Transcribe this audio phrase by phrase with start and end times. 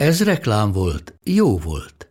[0.00, 2.10] Ez reklám volt, jó volt.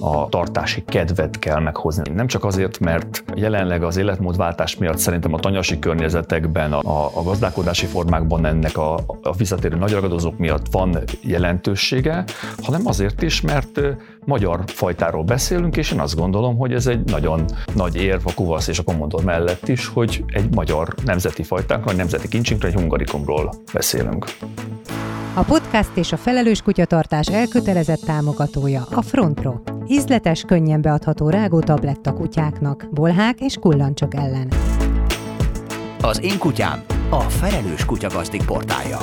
[0.00, 2.14] a tartási kedvet kell meghozni.
[2.14, 7.86] Nem csak azért, mert jelenleg az életmódváltás miatt szerintem a tanyasi környezetekben, a, a gazdálkodási
[7.86, 12.24] formákban ennek a, a visszatérő nagy ragadozók miatt van jelentősége,
[12.62, 13.80] hanem azért is, mert
[14.24, 18.68] magyar fajtáról beszélünk, és én azt gondolom, hogy ez egy nagyon nagy érv a kuvasz
[18.68, 23.54] és a komondor mellett is, hogy egy magyar nemzeti fajtánkról, egy nemzeti kincsünkről, egy hungarikomról
[23.72, 24.24] beszélünk.
[25.34, 29.54] A podcast és a felelős kutyatartás elkötelezett támogatója a Frontro.
[29.86, 34.48] Ízletes, könnyen beadható rágó tabletta kutyáknak, bolhák és kullancsok ellen.
[36.00, 38.98] Az én kutyám a felelős kutyagazdik portálja.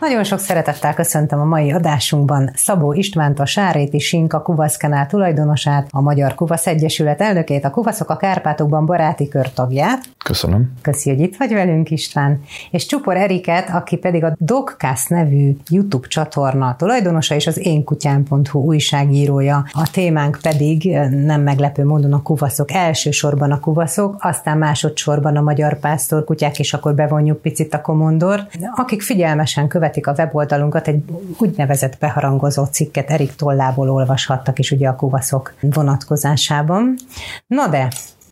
[0.00, 6.00] Nagyon sok szeretettel köszöntöm a mai adásunkban Szabó Istvánt, a Sáréti Sinka Kuvaszkanál tulajdonosát, a
[6.00, 10.04] Magyar Kuvasz Egyesület elnökét, a Kuvaszok a Kárpátokban baráti körtagját.
[10.24, 10.72] Köszönöm.
[10.82, 12.40] Köszi, hogy itt vagy velünk István.
[12.70, 19.64] És Csupor Eriket, aki pedig a Dogcast nevű YouTube csatorna tulajdonosa és az énkutyám.hu újságírója.
[19.72, 25.78] A témánk pedig nem meglepő módon a kuvaszok, elsősorban a kuvaszok, aztán másodszorban a magyar
[25.78, 31.02] pásztor kutyák, és akkor bevonjuk picit a komondor, akik figyelmesen követ követik a weboldalunkat, egy
[31.38, 36.94] úgynevezett beharangozó cikket Erik tollából olvashattak is ugye a kuvaszok vonatkozásában.
[37.46, 37.88] Na de,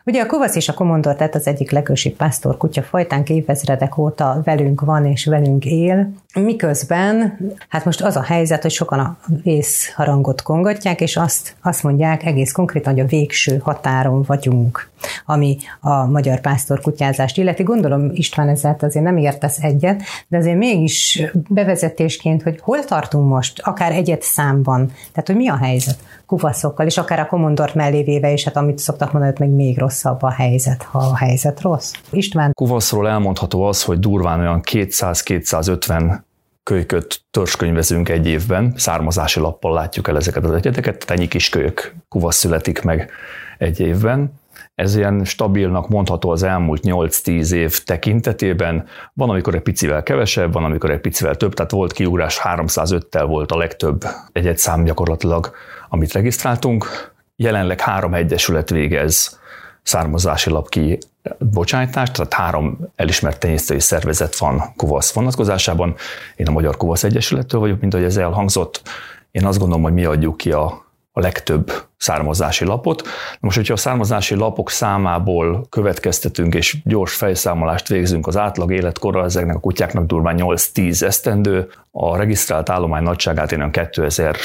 [0.07, 4.41] Ugye a kuvasz és a komondor, tehát az egyik legősibb pásztor kutya fajtánk évezredek óta
[4.43, 7.37] velünk van és velünk él, miközben,
[7.69, 12.51] hát most az a helyzet, hogy sokan a vészharangot kongatják, és azt, azt mondják egész
[12.51, 14.89] konkrétan, hogy a végső határon vagyunk,
[15.25, 17.63] ami a magyar pásztor kutyázást illeti.
[17.63, 23.59] Gondolom István ezzel azért nem értesz egyet, de azért mégis bevezetésként, hogy hol tartunk most,
[23.59, 25.97] akár egyet számban, tehát hogy mi a helyzet
[26.27, 29.77] kuvaszokkal, és akár a komondort mellé véve, és hát amit szoktak mondani, hogy meg még
[29.77, 31.91] rosszabb a helyzet, ha a helyzet rossz.
[32.11, 32.51] István?
[32.53, 36.19] Kuvaszról elmondható az, hogy durván olyan 200-250
[36.63, 41.93] kölyköt törzskönyvezünk egy évben, származási lappal látjuk el ezeket az egyeteket, tehát ennyi kis kölyök
[42.09, 43.11] kuvasz születik meg
[43.57, 44.39] egy évben.
[44.75, 48.85] Ez ilyen stabilnak mondható az elmúlt 8-10 év tekintetében.
[49.13, 53.51] Van, amikor egy picivel kevesebb, van, amikor egy picivel több, tehát volt kiugrás 305-tel volt
[53.51, 55.51] a legtöbb egy-egy szám gyakorlatilag,
[55.89, 56.85] amit regisztráltunk.
[57.35, 59.39] Jelenleg három egyesület végez
[59.83, 60.97] származási lap ki
[61.39, 65.95] bocsájtást, tehát három elismert tenyésztői szervezet van kuvasz vonatkozásában.
[66.35, 68.81] Én a Magyar Kuvasz Egyesülettől vagyok, mint ahogy ez elhangzott.
[69.31, 70.85] Én azt gondolom, hogy mi adjuk ki a,
[71.17, 73.07] a legtöbb származási lapot.
[73.39, 79.55] Most, hogyha a származási lapok számából következtetünk és gyors fejszámolást végzünk az átlag életkorra, ezeknek
[79.55, 84.35] a kutyáknak durván 8-10 esztendő, a regisztrált állomány nagyságát én 2000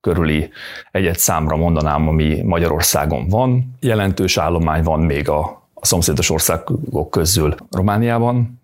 [0.00, 0.50] körüli
[0.90, 3.76] egyet számra mondanám, ami Magyarországon van.
[3.80, 8.60] Jelentős állomány van még a a szomszédos országok közül Romániában,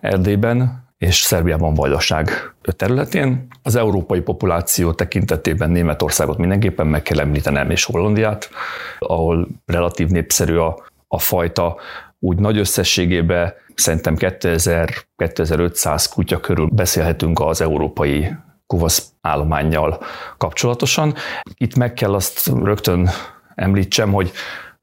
[0.00, 2.30] Erdélyben és Szerbiában vajdaság
[2.76, 3.46] területén.
[3.62, 8.50] Az európai populáció tekintetében Németországot mindenképpen meg kell említenem, és Hollandiát,
[8.98, 11.76] ahol relatív népszerű a, a fajta,
[12.18, 18.34] úgy nagy összességében szerintem 2000-2500 kutya körül beszélhetünk az európai
[18.66, 20.00] kuvasz állományjal
[20.38, 21.14] kapcsolatosan.
[21.54, 23.10] Itt meg kell azt rögtön
[23.54, 24.32] említsem, hogy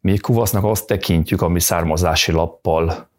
[0.02, 3.10] mi kuvasznak azt tekintjük, ami származási lappal,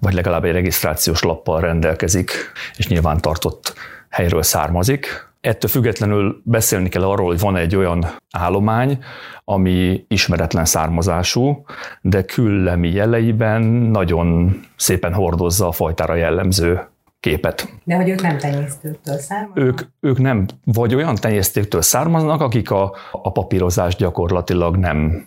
[0.00, 2.30] vagy legalább egy regisztrációs lappal rendelkezik,
[2.76, 3.74] és nyilván tartott
[4.10, 5.28] helyről származik.
[5.40, 8.98] Ettől függetlenül beszélni kell arról, hogy van egy olyan állomány,
[9.44, 11.64] ami ismeretlen származású,
[12.00, 16.88] de küllemi jeleiben nagyon szépen hordozza a fajtára jellemző
[17.20, 17.72] képet.
[17.84, 19.64] De hogy ők nem tenyésztőktől származnak?
[19.64, 25.26] Ők, ők nem, vagy olyan tenyésztőktől származnak, akik a, a papírozást gyakorlatilag nem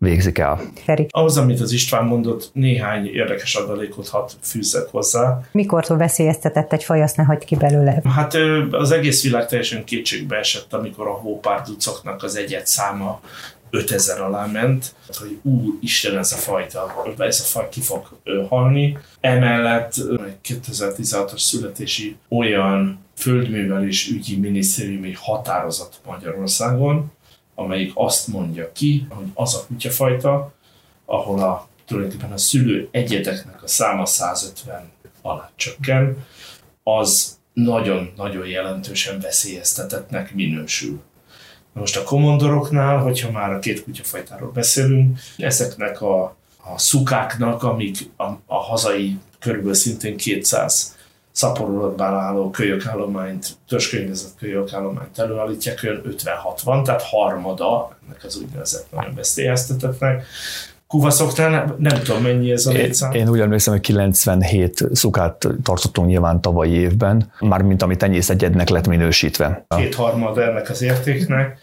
[0.00, 0.60] végzik el.
[0.84, 1.06] Feri.
[1.10, 5.40] Ahhoz, amit az István mondott, néhány érdekes adalékot hat fűzzek hozzá.
[5.52, 8.02] Mikortól veszélyeztetett egy faj, azt ne hagyd ki belőle?
[8.04, 8.34] Hát
[8.70, 13.20] az egész világ teljesen kétségbe esett, amikor a hópárducoknak az egyet száma
[13.70, 18.08] 5000 alá ment, hogy ú, Isten ez a fajta, ez a faj ki fog
[18.48, 18.98] halni.
[19.20, 19.94] Emellett
[20.26, 27.12] egy 2016-as születési olyan földművelés ügyi minisztériumi határozat Magyarországon,
[27.60, 30.52] amelyik azt mondja ki, hogy az a kutyafajta,
[31.04, 34.90] ahol a tulajdonképpen a szülő egyeteknek a száma 150
[35.22, 36.26] alá csökken,
[36.82, 41.00] az nagyon-nagyon jelentősen veszélyeztetettnek minősül.
[41.72, 48.24] Most a komondoroknál, hogyha már a két kutyafajtáról beszélünk, ezeknek a, a szukáknak, amik a,
[48.46, 50.96] a hazai körülbelül szintén 200
[51.40, 56.02] szaporulatban álló kölyökállományt, törzskönyvezett kölyökállományt előállítják, olyan
[56.64, 60.24] 50-60, tehát harmada ennek az úgynevezett nagyon veszélyeztetetnek.
[60.86, 63.12] Kuvaszoknál nem, nem tudom mennyi ez a létszám.
[63.12, 68.86] Én, én úgy emlékszem, hogy 97 szukát tartottunk nyilván tavalyi évben, mármint ami tenyészegyednek lett
[68.86, 69.66] minősítve.
[69.76, 71.58] Kétharmad ennek az értéknek.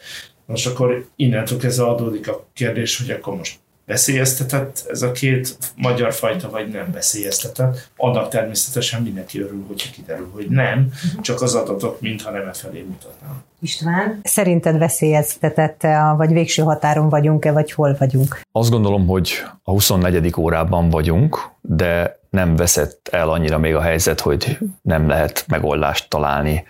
[0.45, 6.13] Most akkor innentől kezdve adódik a kérdés, hogy akkor most veszélyeztetett ez a két magyar
[6.13, 7.89] fajta, vagy nem veszélyeztetett.
[7.97, 10.89] Annak természetesen mindenki örül, hogyha kiderül, hogy nem,
[11.21, 13.43] csak az adatok mintha nem e felé mutatnak.
[13.59, 15.81] István, szerinted veszélyeztetett
[16.17, 18.41] vagy végső határon vagyunk-e, vagy hol vagyunk?
[18.51, 20.33] Azt gondolom, hogy a 24.
[20.37, 26.63] órában vagyunk, de nem veszett el annyira még a helyzet, hogy nem lehet megoldást találni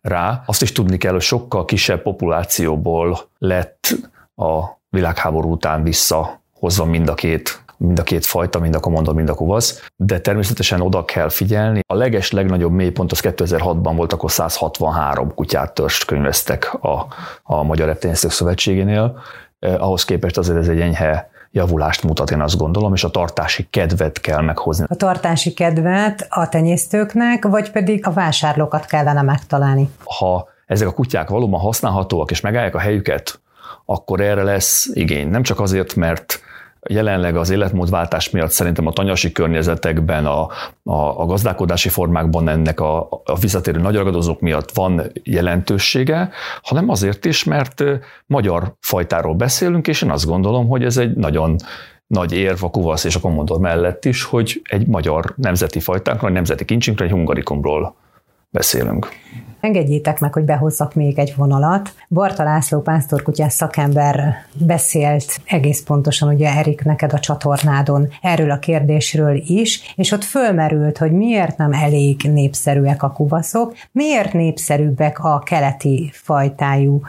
[0.00, 0.42] rá.
[0.46, 3.96] Azt is tudni kell, hogy sokkal kisebb populációból lett
[4.34, 9.14] a világháború után vissza hozva mind a két mind a két fajta, mind a komondor,
[9.14, 11.80] mind a kuvasz, de természetesen oda kell figyelni.
[11.86, 17.06] A leges legnagyobb mélypont az 2006-ban volt, akkor 163 kutyát törst könyveztek a,
[17.42, 19.18] a Magyar Reptenyésztők Szövetségénél.
[19.58, 23.66] Eh, ahhoz képest azért ez egy enyhe javulást mutat, én azt gondolom, és a tartási
[23.70, 24.84] kedvet kell meghozni.
[24.88, 29.90] A tartási kedvet a tenyésztőknek, vagy pedig a vásárlókat kellene megtalálni?
[30.04, 33.40] Ha ezek a kutyák valóban használhatóak, és megállják a helyüket,
[33.84, 35.28] akkor erre lesz igény.
[35.28, 36.40] Nem csak azért, mert
[36.88, 40.40] jelenleg az életmódváltás miatt szerintem a tanyasi környezetekben, a,
[40.82, 46.30] a, a gazdálkodási formákban ennek a, a visszatérő nagyragadozók miatt van jelentősége,
[46.62, 47.84] hanem azért is, mert
[48.26, 51.56] magyar fajtáról beszélünk, és én azt gondolom, hogy ez egy nagyon
[52.06, 56.34] nagy érv a kuvasz és a komondor mellett is, hogy egy magyar nemzeti fajtánkról, egy
[56.34, 57.94] nemzeti kincsünkről, egy hungarikumról
[58.50, 59.08] beszélünk.
[59.60, 61.94] Engedjétek meg, hogy behozzak még egy vonalat.
[62.08, 69.42] Barta László pásztorkutyás szakember beszélt egész pontosan ugye Erik neked a csatornádon erről a kérdésről
[69.46, 76.10] is, és ott fölmerült, hogy miért nem elég népszerűek a kuvaszok, miért népszerűbbek a keleti
[76.12, 77.00] fajtájú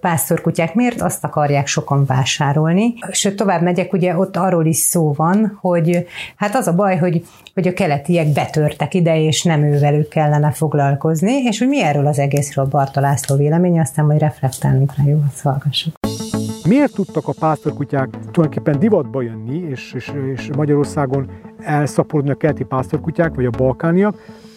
[0.00, 2.94] pásztorkutyák, miért azt akarják sokan vásárolni.
[3.10, 6.06] Sőt, tovább megyek, ugye ott arról is szó van, hogy
[6.36, 7.24] hát az a baj, hogy,
[7.54, 12.18] hogy a keletiek betörtek ide, és nem ővelük kellene foglalkozni, és hogy miért erről az
[12.18, 15.94] egészről Barta László véleménye, aztán majd reflektálunk rá, jó, azt hallgassuk.
[16.68, 23.34] Miért tudtak a pásztorkutyák tulajdonképpen divatba jönni, és, és, és Magyarországon elszaporodni a keleti pásztorkutyák,
[23.34, 24.14] vagy a balkániak,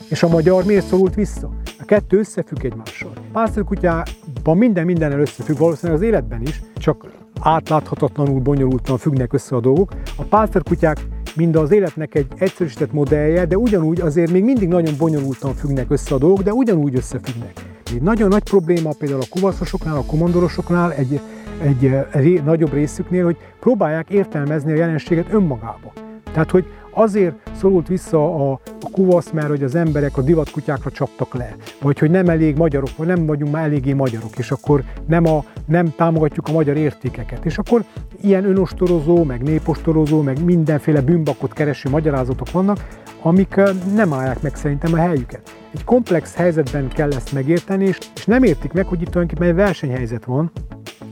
[0.10, 1.50] és a magyar miért szorult vissza?
[1.80, 3.12] A kettő összefügg egymással.
[3.16, 9.60] A pásztorkutyában minden mindennel összefügg, valószínűleg az életben is, csak átláthatatlanul, bonyolultan függnek össze a
[9.60, 9.92] dolgok.
[10.18, 10.98] A pásztorkutyák
[11.36, 16.16] mind az életnek egy egyszerűsített modellje, de ugyanúgy azért még mindig nagyon bonyolultan függnek össze
[16.16, 17.54] a dolgok, de ugyanúgy összefüggnek.
[17.86, 21.20] Egy nagyon nagy probléma például a kuvaszosoknál, a komandorosoknál, egy,
[21.62, 25.94] egy ré, nagyobb részüknél, hogy próbálják értelmezni a jelenséget önmagába.
[26.32, 31.34] Tehát, hogy azért szorult vissza a, a kuvasz, mert hogy az emberek a divatkutyákra csaptak
[31.34, 35.26] le, vagy hogy nem elég magyarok, vagy nem vagyunk már eléggé magyarok, és akkor nem,
[35.26, 37.46] a, nem támogatjuk a magyar értékeket.
[37.46, 37.84] És akkor
[38.22, 42.88] ilyen önostorozó, meg népostorozó, meg mindenféle bűnbakot kereső magyarázatok vannak,
[43.22, 43.56] amik
[43.96, 45.58] nem állják meg szerintem a helyüket.
[45.74, 50.26] Egy komplex helyzetben kell ezt megérteni, és nem értik meg, hogy itt tulajdonképpen egy versenyhelyzet
[50.26, 50.52] van,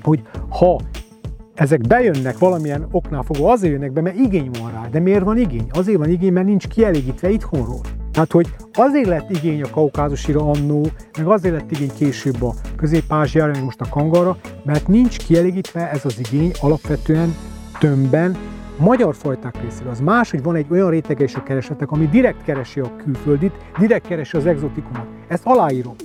[0.02, 0.80] hogy ha
[1.58, 4.88] ezek bejönnek valamilyen oknál fogva, azért jönnek be, mert igény van rá.
[4.92, 5.68] De miért van igény?
[5.72, 7.82] Azért van igény, mert nincs kielégítve itthonról.
[8.12, 10.88] Tehát, hogy azért lett igény a kaukázusira annó,
[11.18, 16.06] meg azért lett igény később a közép-ázsiára, meg most a kangara, mert nincs kielégítve ez
[16.06, 17.36] az igény alapvetően
[17.80, 18.38] tömbben
[18.78, 19.92] magyar fajták részéről.
[19.92, 23.54] Az más, hogy van egy olyan rétege is a keresetek, ami direkt keresi a külföldit,
[23.80, 25.08] direkt keresi az exotikumot.
[25.28, 25.96] Ezt aláírom.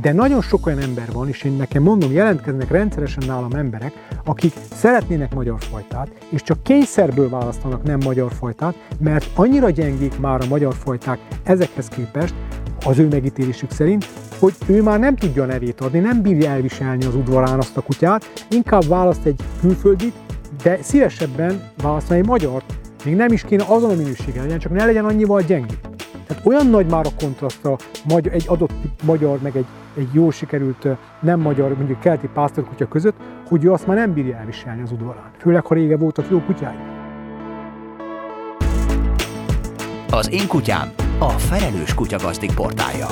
[0.00, 3.92] De nagyon sok olyan ember van, és én nekem mondom, jelentkeznek rendszeresen nálam emberek,
[4.24, 10.40] akik szeretnének magyar fajtát, és csak kényszerből választanak nem magyar fajtát, mert annyira gyengék már
[10.40, 12.34] a magyar fajták ezekhez képest,
[12.86, 14.06] az ő megítélésük szerint,
[14.38, 17.80] hogy ő már nem tudja a nevét adni, nem bírja elviselni az udvarán azt a
[17.80, 20.14] kutyát, inkább választ egy külföldit,
[20.62, 22.74] de szívesebben választani egy magyart,
[23.04, 25.80] még nem is kéne azon a minősége legyen, csak ne legyen annyival gyengébb.
[26.26, 28.72] Tehát olyan nagy már a kontraszt a magyar, egy adott
[29.02, 30.86] magyar, meg egy, egy jó sikerült
[31.20, 33.16] nem magyar, mondjuk keleti pásztorkutya között,
[33.48, 35.30] hogy ő azt már nem bírja elviselni az udvarán.
[35.38, 36.76] Főleg, ha régen voltak jó kutyái.
[40.10, 43.06] Az én kutyám a felelős kutyagazdik portálja.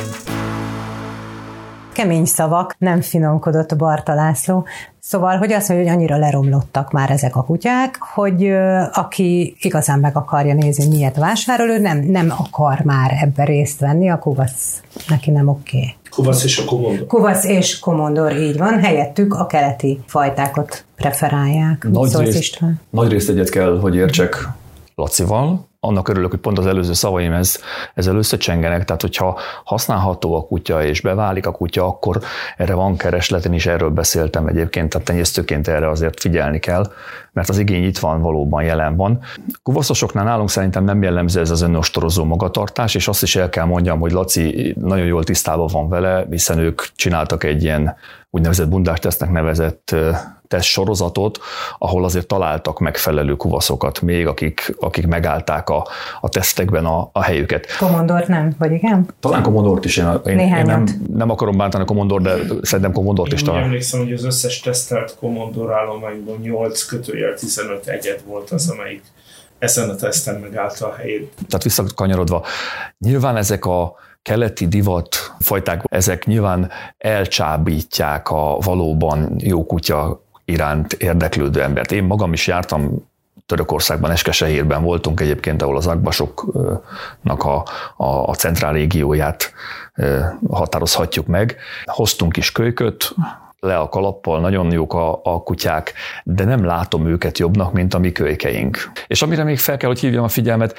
[1.92, 4.66] Kemény szavak, nem finomkodott Barta László.
[4.98, 8.52] Szóval, hogy azt mondja, hogy annyira leromlottak már ezek a kutyák, hogy
[8.92, 14.10] aki igazán meg akarja nézni, miért vásárol, ő nem, nem akar már ebbe részt venni,
[14.10, 15.76] a kuvasz neki nem oké.
[15.76, 15.94] Okay.
[16.10, 17.06] Kuvasz és a komondor.
[17.06, 18.80] Kuvasz és komondor, így van.
[18.80, 21.86] Helyettük a keleti fajtákat preferálják.
[21.90, 24.48] Nagy részt, nagy részt egyet kell, hogy értsek
[24.94, 27.58] Lacival, annak örülök, hogy pont az előző szavaim ez,
[27.94, 32.20] ezzel összecsengenek, tehát hogyha használható a kutya és beválik a kutya, akkor
[32.56, 36.92] erre van kereslet, én is erről beszéltem egyébként, tehát tenyésztőként erre azért figyelni kell,
[37.32, 39.18] mert az igény itt van, valóban jelen van.
[39.62, 44.00] Kuvaszosoknál nálunk szerintem nem jellemző ez az önostorozó magatartás, és azt is el kell mondjam,
[44.00, 47.96] hogy Laci nagyon jól tisztában van vele, hiszen ők csináltak egy ilyen
[48.30, 49.94] úgynevezett bundás tesznek nevezett
[50.52, 51.38] teszt sorozatot,
[51.78, 55.86] ahol azért találtak megfelelő kuvaszokat még, akik, akik megállták a,
[56.20, 57.76] a tesztekben a, a helyüket.
[57.78, 59.08] Komondort nem, vagy igen?
[59.20, 63.32] Talán komondort is, én, én, én nem, nem akarom bántani a komondort, de szerintem komondort
[63.32, 63.60] is talán.
[63.60, 69.02] Én emlékszem, hogy az összes tesztelt komondor állományban 8 kötőjel 15 egyet volt az, amelyik
[69.58, 71.32] ezen a teszten megállta a helyét.
[71.48, 72.44] Tehát visszakanyarodva,
[72.98, 81.62] nyilván ezek a keleti divat fajták, ezek nyilván elcsábítják a valóban jó kutya iránt érdeklődő
[81.62, 81.92] embert.
[81.92, 83.10] Én magam is jártam
[83.46, 87.64] Törökországban, Eskesehírben voltunk egyébként, ahol az akbasoknak a,
[87.96, 89.52] a, a centrál régióját
[90.50, 91.56] határozhatjuk meg.
[91.84, 93.14] Hoztunk is kölyköt,
[93.66, 95.92] le a kalappal, nagyon jók a, a kutyák,
[96.24, 98.92] de nem látom őket jobbnak, mint a mi kölykeink.
[99.06, 100.78] És amire még fel kell, hogy hívjam a figyelmet,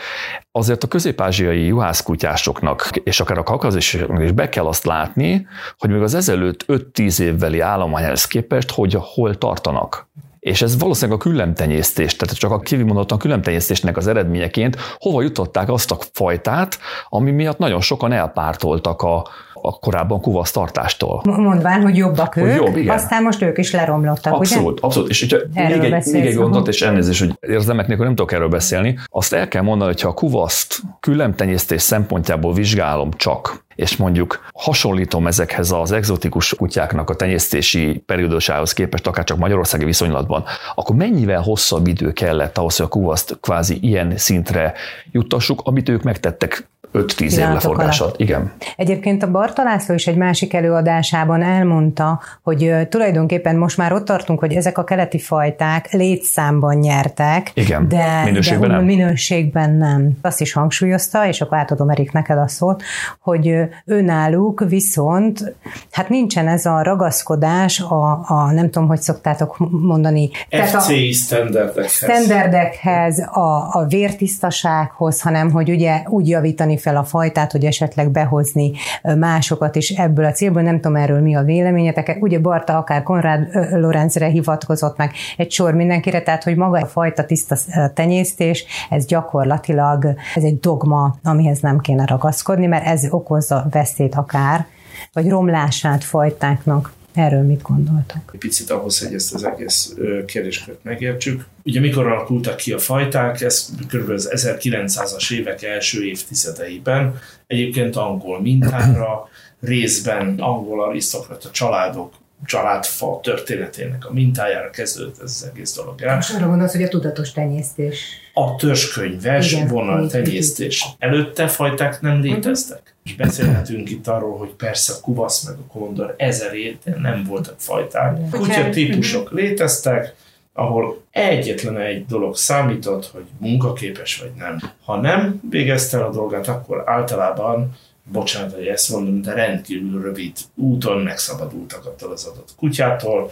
[0.52, 5.48] azért a közép-ázsiai juhászkutyásoknak, és akár a kakaz is, is be kell azt látni,
[5.78, 10.08] hogy még az ezelőtt 5-10 évveli állományhoz képest, hogy hol tartanak.
[10.40, 15.92] És ez valószínűleg a küllemtenyésztés, tehát csak a kivimondottan küllemtenyésztésnek az eredményeként hova jutották azt
[15.92, 19.28] a fajtát, ami miatt nagyon sokan elpártoltak a,
[19.66, 21.22] a korábban kuvasztartástól.
[21.24, 22.96] Mondván, hogy jobbak hogy ők, jobb, igen.
[22.96, 24.82] aztán most ők is leromlottak, Abszolút, ugye?
[24.82, 25.10] abszolút.
[25.10, 28.50] És hogyha még egy, még egy gondot, és elnézést, hogy érzemek nélkül nem tudok erről
[28.50, 34.46] beszélni, azt el kell mondani, hogy ha a kuvaszt küllemtenyésztés szempontjából vizsgálom csak, és mondjuk
[34.54, 40.44] hasonlítom ezekhez az egzotikus kutyáknak a tenyésztési periódusához képest, akár csak magyarországi viszonylatban,
[40.76, 44.74] akkor mennyivel hosszabb idő kellett ahhoz, hogy a kuvaszt kvázi ilyen szintre
[45.12, 48.20] juttassuk, amit ők megtettek 5-10 év leforgás alatt.
[48.20, 48.52] Igen.
[48.76, 54.40] Egyébként a Barta László is egy másik előadásában elmondta, hogy tulajdonképpen most már ott tartunk,
[54.40, 57.88] hogy ezek a keleti fajták létszámban nyertek, Igen.
[57.88, 58.86] de, minőségben, de nem.
[58.86, 60.12] minőségben nem.
[60.22, 62.84] Azt is hangsúlyozta, és akkor átadom Erik neked a szót,
[63.20, 65.56] hogy önálluk viszont,
[65.92, 70.30] hát nincsen ez a ragaszkodás a, a nem tudom, hogy szoktátok mondani.
[70.50, 71.92] FCI standardekhez.
[71.92, 78.72] Standardekhez, a, a vértisztasághoz, hanem hogy ugye úgy javítani fel a fajtát, hogy esetleg behozni
[79.18, 80.62] másokat is ebből a célból.
[80.62, 82.18] Nem tudom erről mi a véleményetek.
[82.20, 87.26] Ugye Barta akár Konrád Lorenzre hivatkozott meg egy sor mindenkire, tehát hogy maga a fajta
[87.26, 87.56] tiszta
[87.94, 94.66] tenyésztés, ez gyakorlatilag ez egy dogma, amihez nem kéne ragaszkodni, mert ez okozza veszélyt akár,
[95.14, 96.94] vagy romlását fajtáknak.
[97.14, 98.30] Erről mit gondoltak?
[98.34, 101.46] Egy picit ahhoz, hogy ezt az egész kérdéskört megértsük.
[101.64, 104.10] Ugye mikor alakultak ki a fajták, ez kb.
[104.10, 107.16] az 1900-as évek első évtizedeiben,
[107.48, 109.28] egyébként angol mintára,
[109.60, 112.14] részben angol arisztokrata családok
[112.46, 116.16] családfa történetének a mintájára kezdődött ez az egész dolog el.
[116.16, 118.22] Most arra gondolsz, hogy a tudatos tenyésztés.
[118.34, 122.96] A törzskönyves Igen, vonal tenyésztés előtte fajták nem léteztek.
[123.04, 128.18] És beszélhetünk itt arról, hogy persze a kuvasz meg a kondor ezerét nem voltak fajták.
[128.30, 130.16] Kutya típusok léteztek,
[130.54, 134.60] ahol egyetlen egy dolog számított, hogy munkaképes vagy nem.
[134.86, 137.72] Ha nem végezte el a dolgát, akkor általában
[138.12, 143.32] bocsánat, hogy ezt mondom, de rendkívül rövid úton megszabadultak attól az adott kutyától,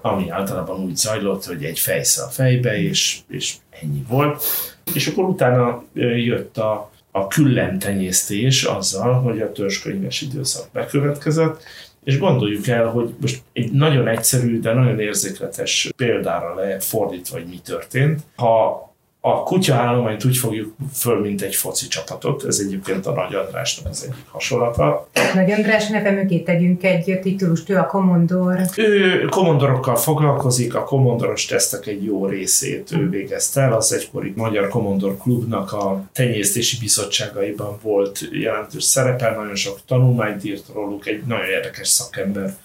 [0.00, 4.42] ami általában úgy zajlott, hogy egy fejsze a fejbe, és, és ennyi volt.
[4.94, 11.62] És akkor utána jött a, a küllemtenyésztés azzal, hogy a törzskönyves időszak bekövetkezett,
[12.04, 17.60] és gondoljuk el, hogy most egy nagyon egyszerű, de nagyon érzékletes példára lefordítva, hogy mi
[17.64, 18.20] történt.
[18.36, 18.87] Ha
[19.20, 22.44] a kutya állományt úgy fogjuk föl, mint egy foci csapatot.
[22.44, 25.08] Ez egyébként a Nagy Andrásnak az egyik hasonlata.
[25.34, 28.60] Nagy András neve mögé tegyünk egy titulust, ő a komondor.
[28.76, 33.72] Ő komondorokkal foglalkozik, a komondoros tesztek egy jó részét ő végezte el.
[33.72, 40.64] Az egykori Magyar Komondor Klubnak a tenyésztési bizottságaiban volt jelentős szerepe, nagyon sok tanulmányt írt
[40.74, 42.56] róluk, egy nagyon érdekes szakember.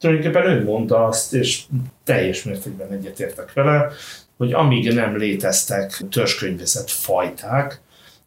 [0.00, 1.62] Tulajdonképpen ő mondta azt, és
[2.04, 3.90] teljes mértékben egyetértek vele,
[4.36, 7.80] hogy amíg nem léteztek törzskönyvezett fajták,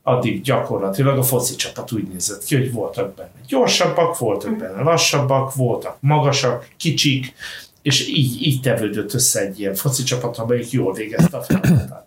[0.04, 5.56] addig gyakorlatilag a foci csapat úgy nézett ki, hogy voltak benne gyorsabbak, voltak benne lassabbak,
[5.56, 7.34] voltak magasak, kicsik,
[7.82, 12.06] és így, így tevődött össze egy ilyen foci csapat, amelyik jól végezte a feladatát.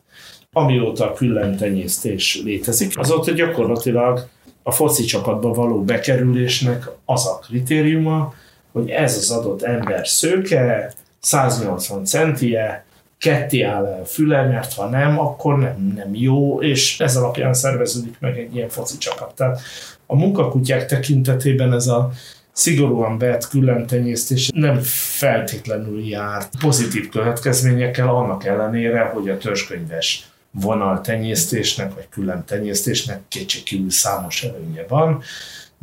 [0.53, 4.29] Amióta a különtenyésztés létezik, azóta gyakorlatilag
[4.63, 8.35] a foci csapatba való bekerülésnek az a kritériuma,
[8.73, 12.85] hogy ez az adott ember szőke, 180 centie,
[13.21, 18.17] ketté áll el füle, mert ha nem, akkor nem, nem jó, és ez alapján szerveződik
[18.21, 19.35] meg egy ilyen foci csapat.
[19.35, 19.61] Tehát
[20.07, 22.11] a munkakutyák tekintetében ez a
[22.53, 24.79] szigorúan vett különtenyésztés nem
[25.19, 34.43] feltétlenül járt pozitív következményekkel, annak ellenére, hogy a törzskönyves vonaltenyésztésnek, vagy külön tenyésztésnek kétségkívül számos
[34.43, 35.23] előnye van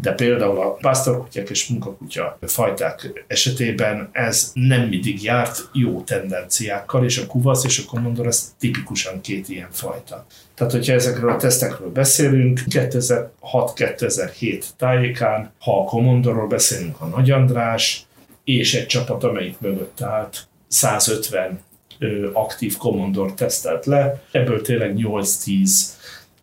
[0.02, 7.18] de például a pásztorkutyák és munkakutya fajták esetében ez nem mindig járt jó tendenciákkal, és
[7.18, 10.26] a kuvasz és a komondor az tipikusan két ilyen fajta.
[10.56, 18.06] Tehát, hogyha ezekről a tesztekről beszélünk, 2006-2007 tájékán, ha a komondorról beszélünk, a Nagy András
[18.44, 21.60] és egy csapat, amelyik mögött állt, 150
[22.34, 25.70] aktív komondor tesztelt le, ebből tényleg 8-10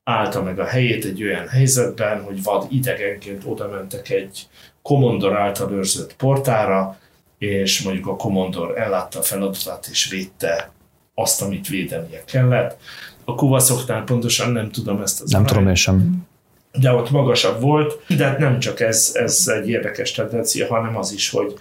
[0.05, 4.47] állta meg a helyét egy olyan helyzetben, hogy vad idegenként oda mentek egy
[4.83, 6.99] komondor által őrzött portára,
[7.39, 10.73] és mondjuk a komondor ellátta a feladatát és védte
[11.15, 12.77] azt, amit védenie kellett.
[13.25, 16.27] A kuvaszoknál pontosan nem tudom ezt az Nem arány, tudom én sem.
[16.73, 21.13] De ott magasabb volt, de hát nem csak ez, ez egy érdekes tendencia, hanem az
[21.13, 21.55] is, hogy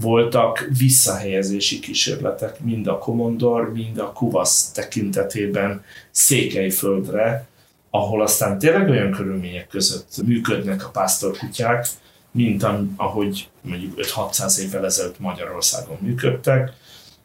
[0.00, 7.46] voltak visszahelyezési kísérletek mind a komondor, mind a kuvasz tekintetében Székelyföldre,
[7.94, 11.86] ahol aztán tényleg olyan körülmények között működnek a pásztorkutyák,
[12.30, 16.72] mint ahogy mondjuk 5-600 évvel ezelőtt Magyarországon működtek.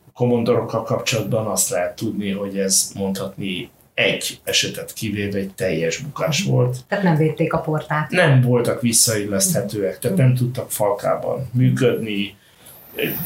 [0.07, 6.43] A komondorokkal kapcsolatban azt lehet tudni, hogy ez mondhatni egy esetet kivéve egy teljes bukás
[6.43, 6.77] volt.
[6.87, 8.09] Tehát nem védték a portát.
[8.09, 12.35] Nem voltak visszailleszthetőek, tehát nem tudtak falkában működni,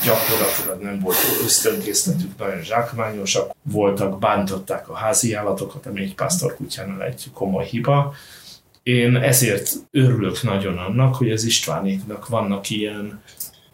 [0.06, 7.24] gyakorlatilag nem volt ösztönkészletük, nagyon zsákmányosak voltak, bántották a házi állatokat, ami egy pásztorkutyánál egy
[7.34, 8.14] komoly hiba.
[8.84, 13.22] Én ezért örülök nagyon annak, hogy az Istvánéknak vannak ilyen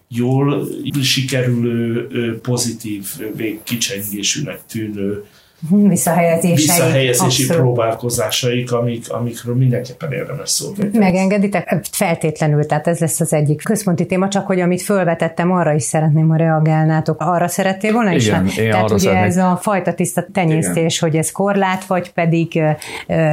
[0.08, 0.68] jól
[1.02, 5.26] sikerülő, pozitív, végkicsengésűnek tűnő
[5.70, 6.56] visszahelyezései.
[6.56, 7.62] Visszahelyezési abszolút.
[7.62, 11.88] próbálkozásaik, amik, amikről mindenképpen érdemes szót Megengeditek?
[11.92, 16.30] Feltétlenül, tehát ez lesz az egyik központi téma, csak hogy amit felvetettem, arra is szeretném,
[16.30, 17.22] ha reagálnátok.
[17.22, 18.28] Arra szerettél volna is?
[18.28, 19.28] Igen, én tehát ugye szeretnék.
[19.28, 21.10] ez a fajta tiszta tenyésztés, Igen.
[21.10, 22.62] hogy ez korlát, vagy pedig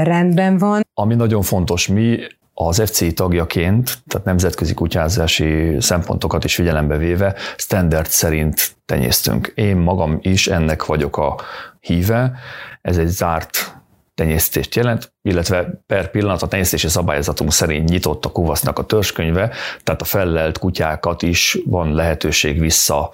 [0.02, 0.86] rendben van.
[0.94, 2.18] Ami nagyon fontos, mi
[2.58, 9.52] az FCI tagjaként, tehát nemzetközi kutyázási szempontokat is figyelembe véve, standard szerint tenyésztünk.
[9.54, 11.40] Én magam is ennek vagyok a
[11.80, 12.38] híve,
[12.82, 13.76] ez egy zárt
[14.14, 19.50] tenyésztést jelent, illetve per pillanat a tenyésztési szabályzatunk szerint nyitott a kuvasznak a törzskönyve,
[19.82, 23.10] tehát a fellelt kutyákat is van lehetőség vissza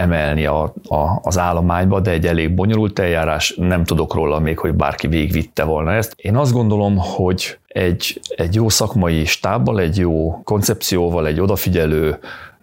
[0.00, 4.74] emelni a, a, az állományba, de egy elég bonyolult eljárás, nem tudok róla még, hogy
[4.74, 6.12] bárki végigvitte volna ezt.
[6.16, 12.18] Én azt gondolom, hogy egy, egy jó szakmai stábbal, egy jó koncepcióval, egy odafigyelő,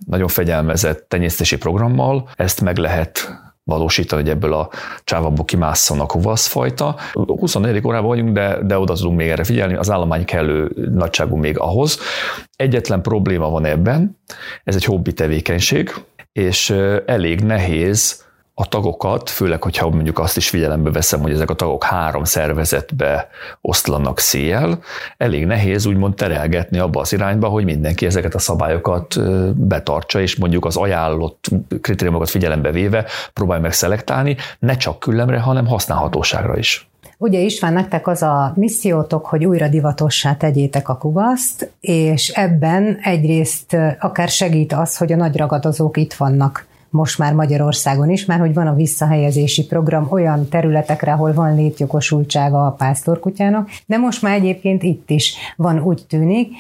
[0.06, 4.70] nagyon fegyelmezett tenyésztési programmal ezt meg lehet valósítani, hogy ebből a
[5.04, 6.96] csávából kimásszon a kuvaszfajta.
[7.14, 7.86] 24.
[7.86, 12.00] órában vagyunk, de, de oda tudunk még erre figyelni, az állomány kellő nagyságú még ahhoz.
[12.56, 14.18] Egyetlen probléma van ebben,
[14.64, 15.94] ez egy hobbi tevékenység,
[16.38, 16.70] és
[17.06, 21.84] elég nehéz a tagokat, főleg, hogyha mondjuk azt is figyelembe veszem, hogy ezek a tagok
[21.84, 23.30] három szervezetbe
[23.62, 24.84] oszlanak szél,
[25.18, 29.16] elég nehéz úgymond terelgetni abba az irányba, hogy mindenki ezeket a szabályokat
[29.56, 31.46] betartsa, és mondjuk az ajánlott
[31.82, 36.90] kritériumokat figyelembe véve próbálj meg szelektálni, ne csak küllemre, hanem használhatóságra is.
[37.18, 43.78] Ugye István, nektek az a missziótok, hogy újra divatossá tegyétek a kuvaszt, és ebben egyrészt
[44.00, 46.66] akár segít az, hogy a nagy ragadozók itt vannak
[46.98, 52.66] most már Magyarországon is, mert hogy van a visszahelyezési program olyan területekre, ahol van létjogosultsága
[52.66, 56.52] a pásztorkutyának, de most már egyébként itt is van, úgy tűnik,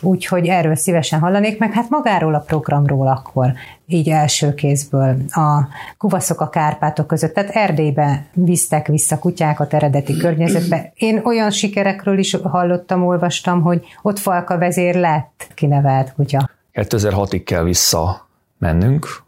[0.00, 3.52] úgyhogy erről szívesen hallanék, meg hát magáról a programról akkor
[3.86, 10.92] így első kézből a kuvaszok a Kárpátok között, tehát Erdélybe visztek vissza kutyákat eredeti környezetbe.
[10.94, 16.50] Én olyan sikerekről is hallottam, olvastam, hogy ott Falka vezér lett kinevelt kutya.
[16.74, 18.28] 2006-ig kell vissza
[18.58, 19.24] mennünk,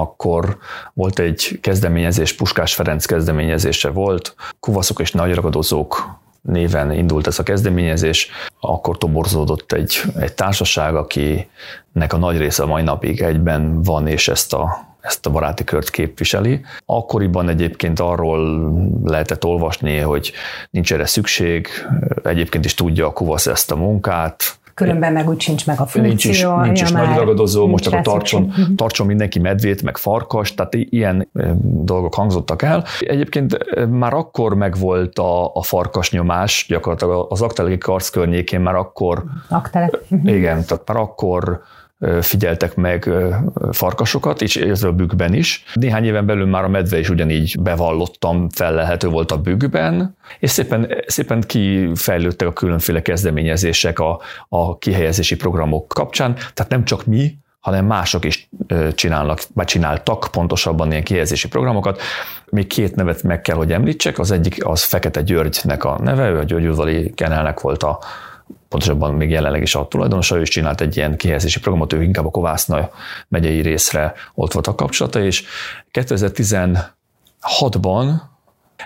[0.00, 0.58] akkor
[0.94, 8.30] volt egy kezdeményezés, Puskás Ferenc kezdeményezése volt, kuvaszok és nagyragadozók néven indult ez a kezdeményezés,
[8.60, 14.28] akkor toborzódott egy, egy társaság, akinek a nagy része a mai napig egyben van, és
[14.28, 16.60] ezt a ezt a baráti kört képviseli.
[16.84, 18.72] Akkoriban egyébként arról
[19.04, 20.32] lehetett olvasni, hogy
[20.70, 21.68] nincs erre szükség,
[22.22, 26.02] egyébként is tudja a kuvasz ezt a munkát, Különben meg úgy sincs meg a funkció.
[26.02, 28.74] Nincs is, nincs is nagy ragadozó, most akkor tartson, Mhm.
[28.74, 31.28] tartson mindenki medvét, meg farkas, tehát ilyen
[31.62, 32.84] dolgok hangzottak el.
[33.00, 33.56] Egyébként
[33.90, 40.02] már akkor megvolt a, a farkas nyomás, gyakorlatilag az aktelegi karc környékén már akkor, Aktelep.
[40.24, 41.60] igen, tehát már akkor
[42.20, 43.10] figyeltek meg
[43.72, 45.64] farkasokat, és ez a bükkben is.
[45.74, 50.94] Néhány éven belül már a medve is ugyanígy bevallottam, fellelhető volt a bükkben, és szépen,
[51.06, 57.86] szépen kifejlődtek a különféle kezdeményezések a, a kihelyezési programok kapcsán, tehát nem csak mi, hanem
[57.86, 58.48] mások is
[58.94, 62.00] csinálnak, vagy csináltak pontosabban ilyen kihelyezési programokat.
[62.50, 64.18] Még két nevet meg kell, hogy említsek.
[64.18, 67.98] Az egyik az Fekete Györgynek a neve, ő a Györgyudvali Kenelnek volt a
[68.68, 72.26] pontosabban még jelenleg is a tulajdonosa, ő is csinált egy ilyen kihelyezési programot, ő inkább
[72.26, 72.90] a Kovászna
[73.28, 75.44] megyei részre ott volt a kapcsolata, és
[75.92, 78.12] 2016-ban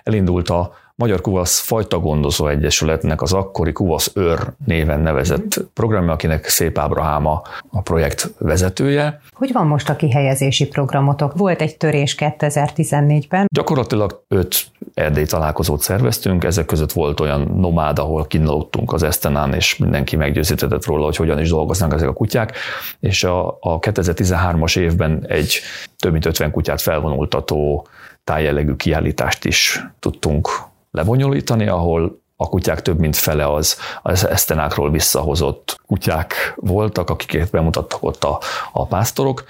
[0.03, 6.49] elindult a Magyar Kuvasz Fajta Gondozó Egyesületnek az akkori Kuvasz Őr néven nevezett programja, akinek
[6.49, 7.43] Szép Ábrahám a,
[7.83, 9.21] projekt vezetője.
[9.33, 11.37] Hogy van most a kihelyezési programotok?
[11.37, 13.47] Volt egy törés 2014-ben.
[13.53, 19.77] Gyakorlatilag öt erdély találkozót szerveztünk, ezek között volt olyan nomád, ahol kínálódtunk az Esztenán, és
[19.77, 22.57] mindenki meggyőzített róla, hogy hogyan is dolgoznak ezek a kutyák,
[23.01, 25.61] és a, a 2013-as évben egy
[25.99, 27.87] több mint 50 kutyát felvonultató
[28.25, 30.49] tájjellegű kiállítást is tudtunk
[30.93, 38.03] lebonyolítani, ahol a kutyák több mint fele az, az esztenákról visszahozott kutyák voltak, akiket bemutattak
[38.03, 38.39] ott a,
[38.73, 39.45] a pásztorok.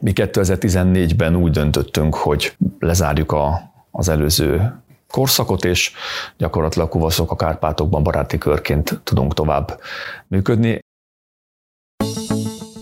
[0.00, 4.80] Mi 2014-ben úgy döntöttünk, hogy lezárjuk a, az előző
[5.10, 5.92] korszakot, és
[6.36, 9.80] gyakorlatilag kuvaszok a Kárpátokban baráti körként tudunk tovább
[10.26, 10.78] működni.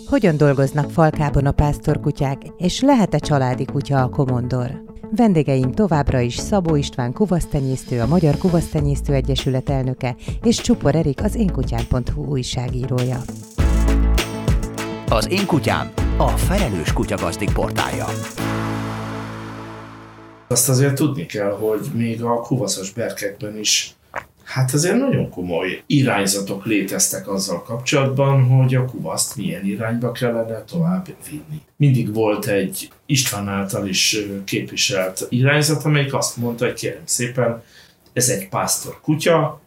[0.06, 4.93] Hogyan dolgoznak falkában a pásztorkutyák, és lehet-e családi kutya a komondor?
[5.10, 11.34] Vendégeim továbbra is Szabó István kuvasztenyésztő, a Magyar Kuvasztenyésztő Egyesület elnöke, és Csupor Erik, az
[11.34, 13.20] énkutyám.hu újságírója.
[15.08, 18.06] Az Én Kutyám, a felelős kutyagazdik portálja.
[20.48, 23.94] Azt azért tudni kell, hogy még a kuvaszos berkekben is
[24.44, 31.06] hát azért nagyon komoly irányzatok léteztek azzal kapcsolatban, hogy a kuvaszt milyen irányba kellene tovább
[31.30, 31.62] vinni.
[31.76, 37.62] Mindig volt egy István által is képviselt irányzat, amelyik azt mondta, hogy kérem szépen,
[38.12, 39.60] ez egy pásztor kutya,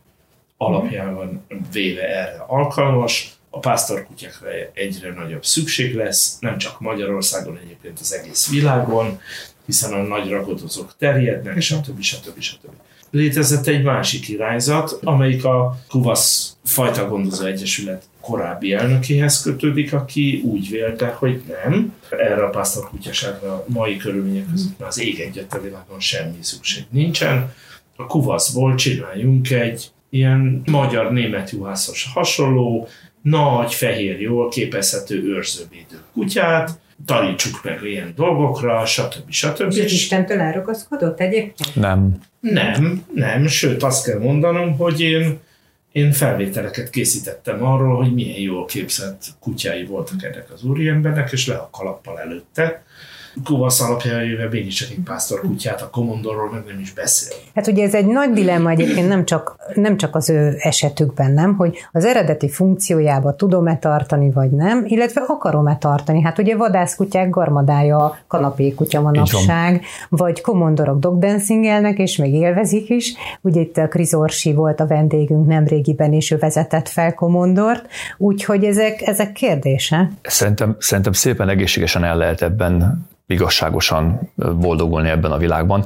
[0.57, 8.13] alapjában véve erre alkalmas, a pásztorkutyákra egyre nagyobb szükség lesz, nem csak Magyarországon, egyébként az
[8.13, 9.19] egész világon,
[9.65, 12.01] hiszen a nagy ragadozók terjednek, stb.
[12.01, 12.39] stb.
[12.39, 12.69] stb.
[13.11, 20.69] Létezett egy másik irányzat, amelyik a Kuvasz Fajta Gondozó Egyesület korábbi elnökéhez kötődik, aki úgy
[20.69, 25.61] vélte, hogy nem, erre a pásztorkutyaságra a mai körülmények között már az ég egyet a
[25.61, 27.53] világon semmi szükség nincsen.
[27.95, 32.87] A Kuvaszból csináljunk egy ilyen magyar-német juhászos hasonló,
[33.21, 39.29] nagy, fehér, jól képezhető őrzővédő kutyát, tanítsuk meg ilyen dolgokra, stb.
[39.29, 39.71] stb.
[39.71, 41.75] És Istentől elragaszkodott egyébként?
[41.75, 42.17] Nem.
[42.39, 45.39] Nem, nem, sőt azt kell mondanom, hogy én,
[45.97, 51.55] én felvételeket készítettem arról, hogy milyen jól képzett kutyái voltak ennek az úriembernek, és le
[51.55, 52.83] a kalappal előtte.
[53.43, 57.37] Kuvasz alapján jöve mégiscsak egy pásztor kutyát, a komondorról meg nem is beszél.
[57.55, 61.55] Hát ugye ez egy nagy dilemma egyébként nem csak, nem csak az ő esetükben, nem,
[61.55, 66.21] hogy az eredeti funkciójába tudom-e tartani, vagy nem, illetve akarom-e tartani.
[66.21, 73.13] Hát ugye vadászkutyák garmadája a kanapé kutya manapság, vagy komondorok dogdancingelnek, és még élvezik is.
[73.41, 78.63] Ugye itt a Kriz Orsi volt a vendégünk nemrégiben, és ő vezetett fel komondort, úgyhogy
[78.63, 80.11] ezek, ezek kérdése.
[80.21, 85.85] Szerintem, szerintem szépen egészségesen el lehet ebben igazságosan boldogulni ebben a világban.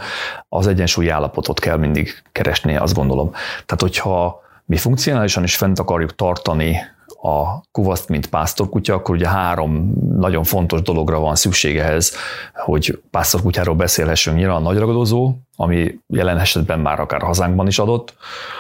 [0.50, 3.32] Az egyensúlyi állapotot kell mindig keresni, azt gondolom.
[3.66, 6.78] Tehát, hogyha mi funkcionálisan is fent akarjuk tartani
[7.22, 12.16] a kuvaszt, mint pásztorkutya, akkor ugye három nagyon fontos dologra van szüksége ehhez,
[12.54, 14.38] hogy pásztorkutyáról beszélhessünk.
[14.38, 18.16] Nyilván a nagyragadozó, ami jelen esetben már akár hazánkban is adott,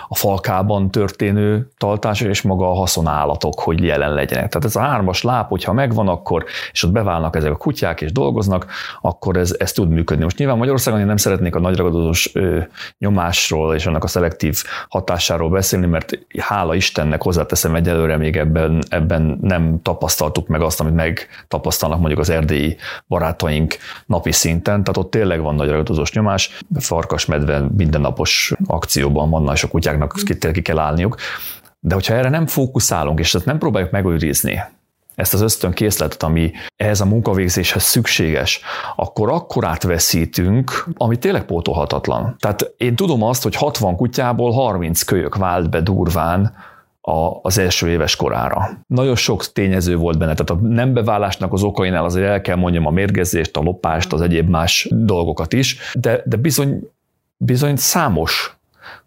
[0.08, 4.50] a falkában történő tartás és maga a haszonállatok, hogy jelen legyenek.
[4.50, 8.12] Tehát ez a hármas láb, hogyha megvan, akkor, és ott beválnak ezek a kutyák és
[8.12, 8.66] dolgoznak,
[9.02, 10.24] akkor ez, ez tud működni.
[10.24, 12.32] Most nyilván Magyarországon én nem szeretnék a nagyragadozós
[12.98, 18.51] nyomásról és annak a szelektív hatásáról beszélni, mert hála Istennek hozzáteszem egyelőre még ebben,
[18.90, 25.12] ebben nem tapasztaltuk meg azt, amit megtapasztalnak mondjuk az erdélyi barátaink napi szinten, tehát ott
[25.12, 30.16] tényleg van nagyragadozós nyomás, farkas, medve mindennapos akcióban vannak, és a kutyáknak
[30.54, 31.16] ki kell állniuk.
[31.80, 34.62] De hogyha erre nem fókuszálunk, és ezt nem próbáljuk megőrizni,
[35.16, 38.62] ezt az ösztönkészletet, ami ehhez a munkavégzéshez szükséges,
[38.96, 42.36] akkor akkorát veszítünk, ami tényleg pótolhatatlan.
[42.40, 46.54] Tehát én tudom azt, hogy 60 kutyából 30 kölyök vált be durván
[47.02, 48.70] a, az első éves korára.
[48.88, 52.86] Nagyon sok tényező volt benne, tehát a nem beválásnak az okainál azért el kell mondjam
[52.86, 56.90] a mérgezést, a lopást, az egyéb más dolgokat is, de, de bizony,
[57.38, 58.56] bizony számos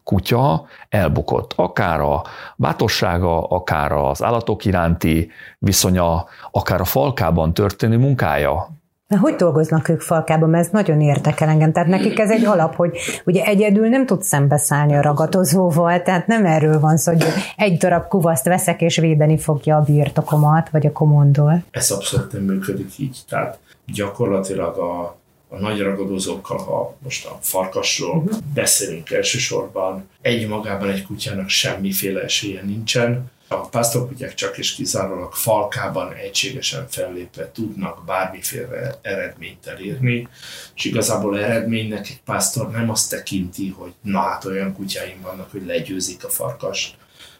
[0.04, 1.52] kutya elbukott.
[1.56, 2.22] Akár a
[2.56, 10.00] bátorsága, akár az állatok iránti viszonya, akár a falkában történő munkája Na, hogy dolgoznak ők
[10.00, 10.50] falkában?
[10.50, 11.72] Mert ez nagyon érdekel engem.
[11.72, 16.46] Tehát nekik ez egy alap, hogy ugye egyedül nem tud szembeszállni a ragadozóval, tehát nem
[16.46, 17.24] erről van szó, hogy
[17.56, 21.64] egy darab kuvaszt veszek és védeni fogja a birtokomat, vagy a komondol.
[21.70, 23.18] Ez abszolút nem működik így.
[23.28, 25.16] Tehát gyakorlatilag a
[25.54, 28.38] a nagy ragadozókkal, ha most a farkasról uh-huh.
[28.54, 33.32] beszélünk elsősorban, egy magában egy kutyának semmiféle esélye nincsen.
[33.62, 40.28] A pásztorkutyák csak és kizárólag falkában egységesen fellépve tudnak bármiféle eredményt elérni,
[40.74, 45.66] és igazából eredménynek egy pásztor nem azt tekinti, hogy na hát olyan kutyáim vannak, hogy
[45.66, 46.96] legyőzik a farkast,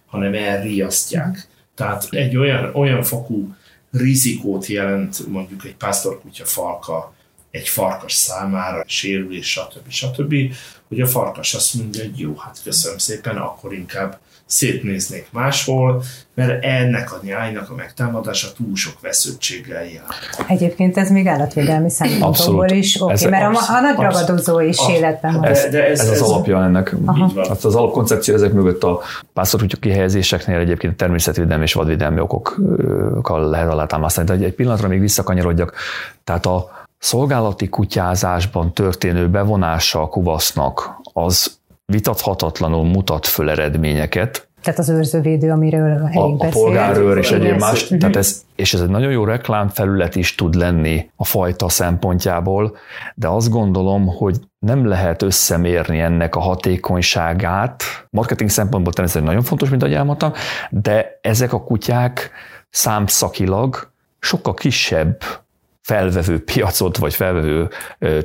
[0.06, 1.48] hanem elriasztják.
[1.74, 3.54] Tehát egy olyan, olyan fokú
[3.90, 7.14] rizikót jelent mondjuk egy pásztorkutya falka
[7.54, 9.90] egy farkas számára, sérülés, stb.
[9.90, 10.34] stb.,
[10.88, 16.02] hogy a farkas azt mondja, hogy jó, hát köszönöm szépen, akkor inkább szétnéznék máshol,
[16.34, 20.04] mert ennek a nyájnak a megtámadása túl sok vesződtséggel jár.
[20.48, 24.78] Egyébként ez még állatvédelmi szempontból is oké, okay, mert absz- a, a nagy ragadozó is
[24.78, 25.44] absz- életben van.
[25.44, 26.94] Ez, de ez, ez, ez, az alapja ennek.
[27.48, 29.00] Hát az alapkoncepció ezek mögött a
[29.32, 34.26] pásztorkutyok kihelyezéseknél egyébként természetvédelmi és vadvédelmi okokkal lehet alátámasztani.
[34.38, 35.74] De egy pillanatra még visszakanyarodjak.
[36.24, 36.70] Tehát a,
[37.04, 44.48] szolgálati kutyázásban történő bevonása a kuvasznak az vitathatatlanul mutat föl eredményeket.
[44.62, 47.86] Tehát az őrzővédő, amiről elég A, a polgárőr és egyéb más.
[47.86, 52.76] Tehát ez, és ez egy nagyon jó reklámfelület is tud lenni a fajta szempontjából,
[53.14, 57.82] de azt gondolom, hogy nem lehet összemérni ennek a hatékonyságát.
[58.10, 60.32] Marketing szempontból természetesen nagyon fontos, mint ahogy elmondtam,
[60.70, 62.30] de ezek a kutyák
[62.70, 65.16] számszakilag sokkal kisebb
[65.80, 67.68] felvevő piacot vagy felvevő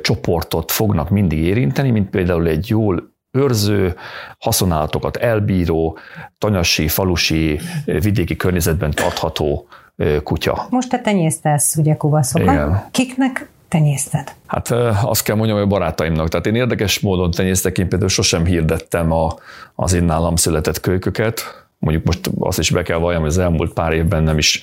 [0.00, 3.96] csoportot fognak mindig érinteni, mint például egy jól őrző,
[4.38, 5.98] haszonálatokat elbíró,
[6.38, 9.66] tanyasi, falusi, vidéki környezetben tartható
[10.22, 10.66] kutya.
[10.70, 12.54] Most te tenyésztesz ugye kuvaszokat.
[12.54, 12.84] Igen.
[12.90, 14.34] Kiknek tenyészted?
[14.46, 14.70] Hát
[15.04, 16.28] azt kell mondjam, hogy a barátaimnak.
[16.28, 19.34] Tehát én érdekes módon tenyésztek, én például sosem hirdettem a,
[19.74, 23.72] az én nálam született kölyköket, mondjuk most azt is be kell valljam, hogy az elmúlt
[23.72, 24.62] pár évben nem is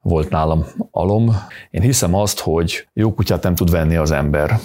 [0.00, 1.36] volt nálam alom.
[1.70, 4.58] Én hiszem azt, hogy jó kutyát nem tud venni az ember.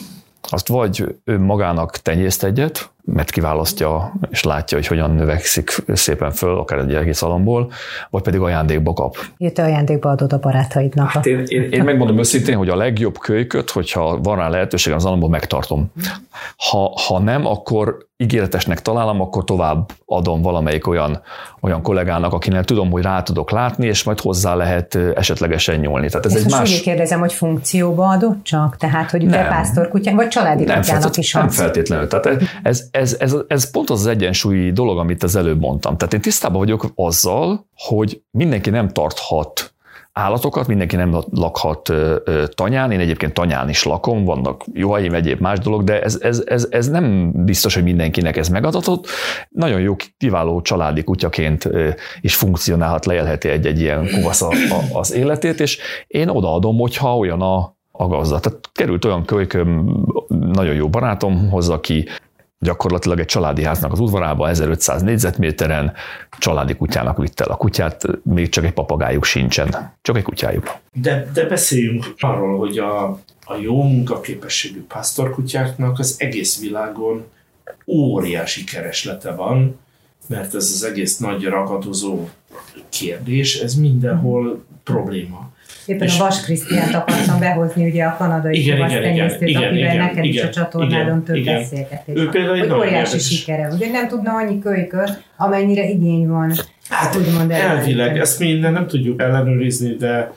[0.49, 6.57] Azt vagy ő magának tenyészt egyet, mert kiválasztja és látja, hogy hogyan növekszik szépen föl,
[6.57, 7.71] akár egy egész alomból,
[8.09, 9.17] vagy pedig ajándékba kap.
[9.37, 11.09] Jött ajándékba adod a barátaidnak.
[11.09, 15.05] Hát én, én, én megmondom őszintén, hogy a legjobb kölyköt, hogyha van rá lehetőség az
[15.05, 15.91] alomból, megtartom.
[16.57, 21.21] Ha, ha nem, akkor ígéretesnek találom, akkor tovább adom valamelyik olyan,
[21.61, 26.07] olyan kollégának, akinek tudom, hogy rá tudok látni, és majd hozzá lehet esetlegesen nyúlni.
[26.07, 26.73] Tehát ez Ezt egy most más...
[26.73, 28.77] úgy kérdezem, hogy funkcióba adott csak?
[28.77, 29.47] Tehát, hogy nem.
[29.47, 32.07] pásztorkutyán, vagy családi nem, kutyának is Nem feltétlenül.
[32.07, 35.97] Tehát ez, ez, ez, ez pont az az egyensúlyi dolog, amit az előbb mondtam.
[35.97, 39.73] Tehát én tisztában vagyok azzal, hogy mindenki nem tarthat
[40.11, 41.93] állatokat, mindenki nem lakhat
[42.53, 46.67] tanyán, én egyébként tanyán is lakom, vannak juhaim, egyéb más dolog, de ez, ez, ez,
[46.69, 49.07] ez nem biztos, hogy mindenkinek ez megadatott.
[49.49, 51.69] Nagyon jó, kiváló családi kutyaként
[52.21, 54.43] is funkcionálhat, leélheti egy-egy ilyen kuvasz
[54.93, 58.39] az életét, és én odaadom, hogyha olyan a, a gazda.
[58.39, 59.95] Tehát került olyan kölyköm,
[60.27, 62.07] nagyon jó barátomhoz, aki
[62.63, 65.93] gyakorlatilag egy családi háznak az udvarába 1500 négyzetméteren
[66.37, 70.71] családi kutyának vitt el a kutyát, még csak egy papagájuk sincsen, csak egy kutyájuk.
[70.93, 73.03] De, de beszéljünk arról, hogy a,
[73.45, 77.25] a jó munkaképességű pásztorkutyáknak az egész világon
[77.87, 79.79] óriási kereslete van,
[80.27, 82.27] mert ez az egész nagy ragadozó
[82.89, 85.51] kérdés, ez mindenhol probléma.
[85.85, 89.75] Éppen és a Vas Krisztiánt akartam behozni, ugye a kanadai igen, igen, igen, igen, akivel
[89.75, 91.59] igen, neked igen, is a csatornádon több igen.
[91.59, 96.53] beszélgetés ő például egy óriási sikere, ugye nem tudna annyi kölyköt, amennyire igény van.
[96.89, 100.33] Hát úgymond elvileg, ezt minden nem tudjuk ellenőrizni, de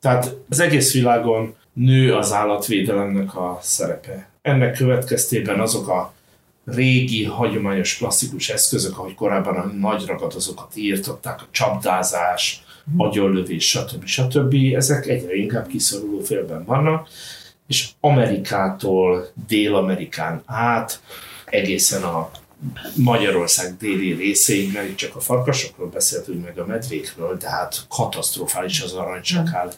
[0.00, 4.28] tehát az egész világon nő az állatvédelemnek a szerepe.
[4.42, 6.12] Ennek következtében azok a
[6.64, 12.62] régi, hagyományos, klasszikus eszközök, ahogy korábban a nagy ragadozókat írtották, a csapdázás,
[12.96, 14.04] agyonlövés, stb.
[14.04, 14.54] stb.
[14.74, 17.08] Ezek egyre inkább kiszoruló félben vannak,
[17.66, 21.00] és Amerikától Dél-Amerikán át
[21.44, 22.30] egészen a
[22.96, 28.82] Magyarország déli részéig, mert itt csak a farkasokról beszéltünk, meg a medvékről, de hát katasztrofális
[28.82, 29.72] az aranysakál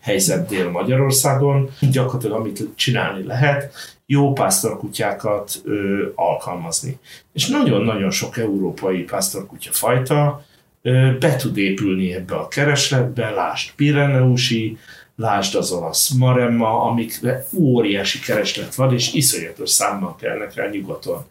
[0.00, 1.70] helyzet Dél-Magyarországon.
[1.80, 6.98] Gyakorlatilag amit csinálni lehet, jó pásztorkutyákat ö, alkalmazni.
[7.32, 10.44] És nagyon-nagyon sok európai pásztorkutya fajta
[10.82, 14.78] ö, be tud épülni ebbe a keresletbe, lásd Pireneusi,
[15.16, 21.24] lásd az olasz Maremma, amikre óriási kereslet van, és iszonyatos számmal kellnek rá nyugaton.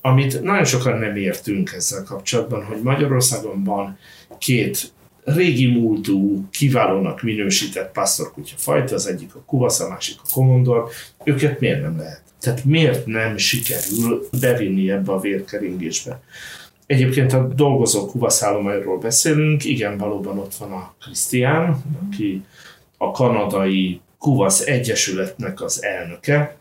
[0.00, 3.98] Amit nagyon sokan nem értünk ezzel kapcsolatban, hogy Magyarországon van
[4.38, 4.92] két
[5.24, 10.88] régi múltú, kiválónak minősített pásztorkutya fajta, az egyik a kuvasz, a másik a komondor,
[11.24, 12.22] őket miért nem lehet?
[12.40, 16.20] Tehát miért nem sikerül bevinni ebbe a vérkeringésbe?
[16.86, 22.44] Egyébként a dolgozó kuvaszállományról beszélünk, igen, valóban ott van a Krisztián, aki
[22.98, 26.56] a kanadai Kuvasz Egyesületnek az elnöke,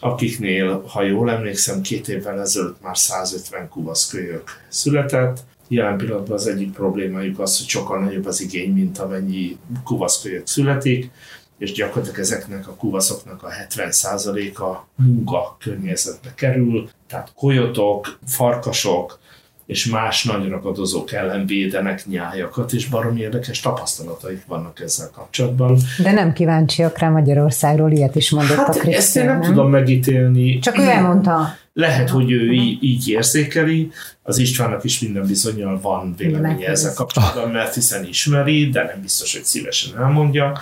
[0.00, 5.38] akiknél, ha jól emlékszem, két évvel ezelőtt már 150 kuvasz kölyök született.
[5.72, 11.10] Jelen pillanatban az egyik problémájuk az, hogy sokkal nagyobb az igény, mint amennyi kuvaszkölyök születik,
[11.58, 19.19] és gyakorlatilag ezeknek a kuvaszoknak a 70%-a munka környezetbe kerül, tehát kojotok, farkasok,
[19.70, 25.78] és más nagy ragadozók ellen védenek nyájakat, és baromi érdekes tapasztalataik vannak ezzel kapcsolatban.
[26.02, 29.48] De nem kíváncsiak rá Magyarországról, ilyet is mondott hát a Krisztián, ezt én nem, nem
[29.48, 30.58] tudom megítélni.
[30.58, 31.56] Csak ő elmondta.
[31.72, 33.90] Lehet, hogy ő így, így érzékeli,
[34.22, 39.32] az Istvánnak is minden bizonyal van véleménye ezzel kapcsolatban, mert hiszen ismeri, de nem biztos,
[39.32, 40.58] hogy szívesen elmondja.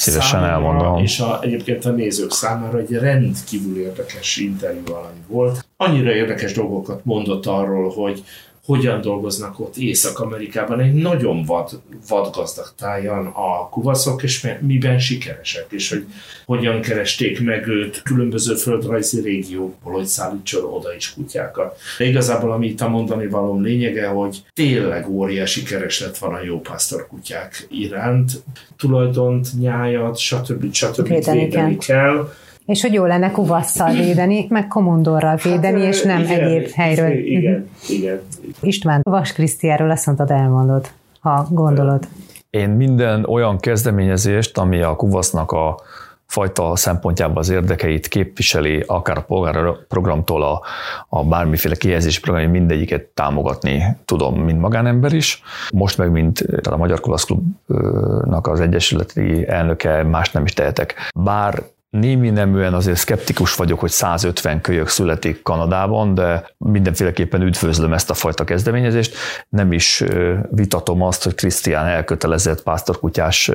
[0.00, 1.02] Szívesen Számomra elmondom.
[1.02, 5.64] És a, egyébként a nézők számára egy rendkívül érdekes interjú alany volt.
[5.76, 8.24] Annyira érdekes dolgokat mondott arról, hogy
[8.64, 15.88] hogyan dolgoznak ott Észak-Amerikában egy nagyon vad, vadgazdag tájan a kuvaszok, és miben sikeresek, és
[15.88, 16.04] hogy
[16.46, 21.78] hogyan keresték meg őt különböző földrajzi régiókból, hogy szállítson oda is kutyákat.
[21.98, 26.60] De igazából ami itt a mondani valóm lényege, hogy tényleg óriási kereslet van a jó
[26.60, 28.42] pásztor kutyák iránt.
[28.76, 30.72] Tulajdont, nyájat, stb.
[30.72, 31.08] stb.
[31.08, 32.28] Védeni kell.
[32.70, 37.10] És hogy jó lenne kuvasszal védeni, meg komondorral védeni, Hát, és nem igen, egyéb helyről.
[37.10, 38.20] Igen, igen.
[38.60, 42.08] István, Vas Krisztiáról azt mondtad, elmondod, ha gondolod.
[42.50, 45.80] Én minden olyan kezdeményezést, ami a kuvasznak a
[46.26, 50.62] fajta szempontjából az érdekeit képviseli, akár a polgárprogramtól a,
[51.08, 55.42] a bármiféle kihelyezési program, mindegyiket támogatni tudom, mint magánember is.
[55.72, 60.94] Most meg, mint tehát a Magyar Kuvasz Klubnak az egyesületi elnöke, más nem is tehetek.
[61.14, 68.10] Bár Némi neműen azért szkeptikus vagyok, hogy 150 kölyök születik Kanadában, de mindenféleképpen üdvözlöm ezt
[68.10, 69.16] a fajta kezdeményezést.
[69.48, 70.04] Nem is
[70.50, 73.50] vitatom azt, hogy Krisztián elkötelezett pásztorkutyás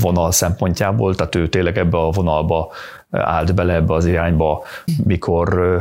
[0.00, 2.72] vonal szempontjából, tehát ő tényleg ebbe a vonalba
[3.10, 4.64] állt bele ebbe az irányba,
[5.04, 5.78] mikor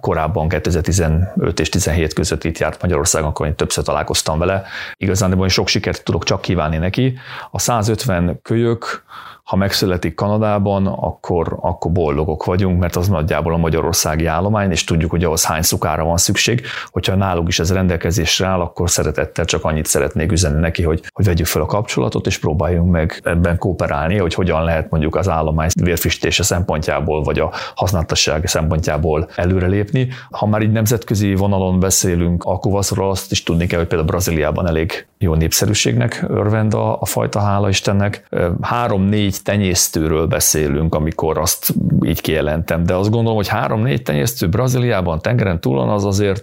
[0.00, 4.64] korábban 2015 és 17 között itt járt Magyarországon, akkor én többször találkoztam vele.
[4.96, 7.18] Igazán, de sok sikert tudok csak kívánni neki.
[7.50, 9.02] A 150 kölyök
[9.48, 15.10] ha megszületik Kanadában, akkor, akkor boldogok vagyunk, mert az nagyjából a magyarországi állomány, és tudjuk,
[15.10, 16.62] hogy ahhoz hány szukára van szükség.
[16.90, 21.24] Hogyha náluk is ez rendelkezésre áll, akkor szeretettel csak annyit szeretnék üzenni neki, hogy, hogy
[21.24, 25.68] vegyük fel a kapcsolatot, és próbáljunk meg ebben kooperálni, hogy hogyan lehet mondjuk az állomány
[25.82, 30.08] vérfistése szempontjából, vagy a használtasság szempontjából előrelépni.
[30.30, 34.66] Ha már így nemzetközi vonalon beszélünk a kuvaszról, azt is tudni kell, hogy például Brazíliában
[34.66, 38.28] elég jó népszerűségnek örvend a, a fajta, hála Istennek.
[38.60, 45.60] Három-négy tenyésztőről beszélünk, amikor azt így kijelentem, de azt gondolom, hogy három-négy tenyésztő Brazíliában, tengeren
[45.60, 46.42] túlon az azért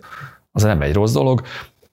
[0.51, 1.41] az nem egy rossz dolog.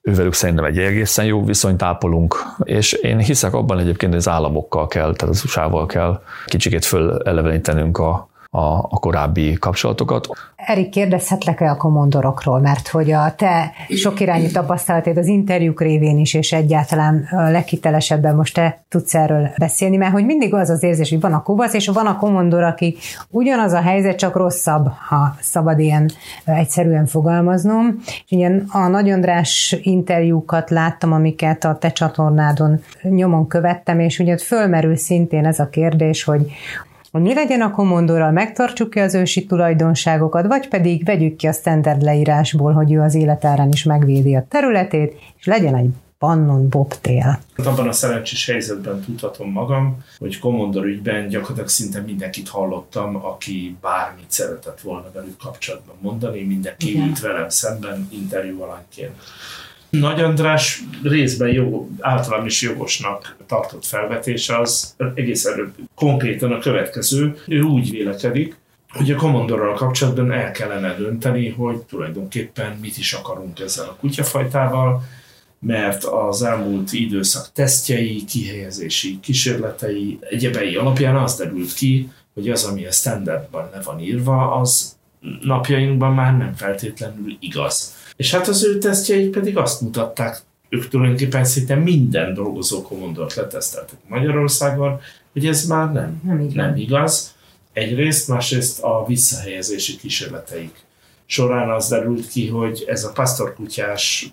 [0.03, 4.87] Ővelük szerintem egy egészen jó viszonyt ápolunk, és én hiszek abban egyébként, hogy az államokkal
[4.87, 10.29] kell, tehát az USA-val kell kicsikét fölelevenítenünk a, a, a korábbi kapcsolatokat.
[10.57, 16.35] Erik, kérdezhetlek-e a komondorokról, mert hogy a te sok irányú tapasztalatod az interjúk révén is,
[16.35, 21.21] és egyáltalán leghitelesebben most te tudsz erről beszélni, mert hogy mindig az az érzés, hogy
[21.21, 22.97] van a kubasz, és van a komondor, aki
[23.31, 26.11] ugyanaz a helyzet, csak rosszabb, ha szabad ilyen
[26.45, 27.97] egyszerűen fogalmaznom.
[28.07, 34.38] És ilyen a Nagy András interjúkat láttam, amiket a te csatornádon nyomon követtem, és ugye
[34.38, 36.53] fölmerül szintén ez a kérdés, hogy
[37.12, 42.03] hogy mi legyen a komondorral, megtartsuk-e az ősi tulajdonságokat, vagy pedig vegyük ki a standard
[42.03, 47.38] leírásból, hogy ő az életárán is megvédi a területét, és legyen egy pannon bobtail.
[47.57, 54.31] Abban a szerencsés helyzetben tudhatom magam, hogy Commodore ügyben gyakorlatilag szinte mindenkit hallottam, aki bármit
[54.31, 59.15] szeretett volna velük kapcsolatban mondani, mindenki itt velem szemben interjú alanyként.
[60.01, 67.37] Nagy András részben jó, általán is jogosnak tartott felvetése az egész előbb konkrétan a következő.
[67.47, 68.57] Ő úgy vélekedik,
[68.88, 75.03] hogy a Commodore-ral kapcsolatban el kellene dönteni, hogy tulajdonképpen mit is akarunk ezzel a kutyafajtával,
[75.59, 82.87] mert az elmúlt időszak tesztjei, kihelyezési kísérletei, egyebei alapján az derült ki, hogy az, ami
[82.87, 84.97] a standardban le van írva, az
[85.40, 88.01] napjainkban már nem feltétlenül igaz.
[88.17, 93.98] És hát az ő tesztjeik pedig azt mutatták, ők tulajdonképpen szinte minden dolgozó kommandort leteszteltek
[94.08, 95.00] Magyarországon,
[95.33, 96.54] hogy ez már nem, nem, igaz.
[96.54, 97.35] nem igaz.
[97.73, 100.85] Egyrészt, másrészt a visszahelyezési kísérleteik
[101.33, 104.31] során az derült ki, hogy ez a pastorkutyás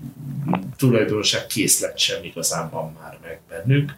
[0.77, 3.95] tulajdonság készlet sem igazán van már meg bennük.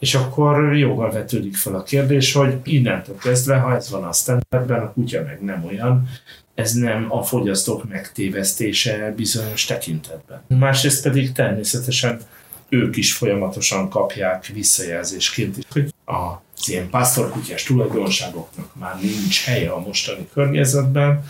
[0.00, 4.82] És akkor joggal vetődik fel a kérdés, hogy innentől kezdve, ha ez van a standardben,
[4.82, 6.08] a kutya meg nem olyan,
[6.54, 10.42] ez nem a fogyasztók megtévesztése bizonyos tekintetben.
[10.48, 12.20] Másrészt pedig természetesen
[12.68, 20.28] ők is folyamatosan kapják visszajelzésként, hogy az ilyen pásztorkutyás tulajdonságoknak már nincs helye a mostani
[20.32, 21.24] környezetben,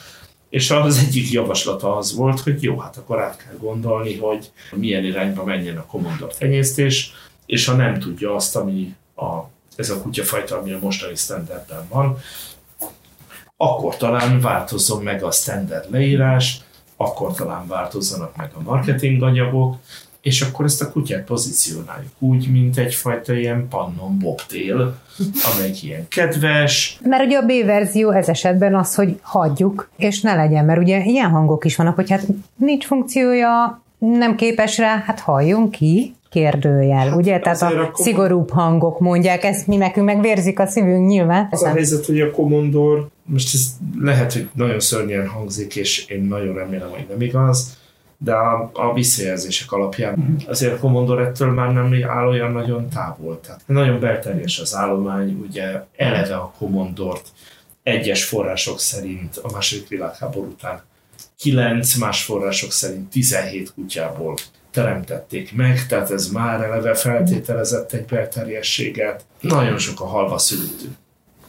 [0.50, 5.04] és az egyik javaslata az volt, hogy jó, hát akkor át kell gondolni, hogy milyen
[5.04, 7.12] irányba menjen a kommandor tenyésztés,
[7.50, 9.24] és ha nem tudja azt, ami a,
[9.76, 12.18] ez a kutyafajta, ami a mostani standardben van,
[13.56, 16.60] akkor talán változzon meg a standard leírás,
[16.96, 19.76] akkor talán változzanak meg a marketing anyagok,
[20.20, 24.98] és akkor ezt a kutyát pozícionáljuk úgy, mint egyfajta ilyen pannon bobtail,
[25.54, 26.98] amely ilyen kedves.
[27.02, 31.04] Mert ugye a B verzió ez esetben az, hogy hagyjuk, és ne legyen, mert ugye
[31.04, 32.26] ilyen hangok is vannak, hogy hát
[32.56, 37.38] nincs funkciója, nem képes rá, hát halljunk ki, kérdőjel, hát ugye?
[37.38, 41.48] Tehát a a szigorúbb hangok mondják ezt, mi nekünk meg vérzik a szívünk nyilván.
[41.50, 43.66] Az a helyzet, hogy a Commodore, most ez
[44.00, 47.78] lehet, hogy nagyon szörnyen hangzik, és én nagyon remélem, hogy nem igaz,
[48.18, 50.48] de a, a visszajelzések alapján uh-huh.
[50.48, 53.40] azért a Commodore ettől már nem áll olyan nagyon távol.
[53.40, 57.28] Tehát nagyon belterjes az állomány, ugye eleve a Commodore-t
[57.82, 60.82] egyes források szerint a második világháború után
[61.38, 64.34] 9, más források szerint 17 kutyából
[64.70, 69.24] teremtették meg, tehát ez már eleve feltételezett egy belterjességet.
[69.40, 70.96] Nagyon sok a halva születő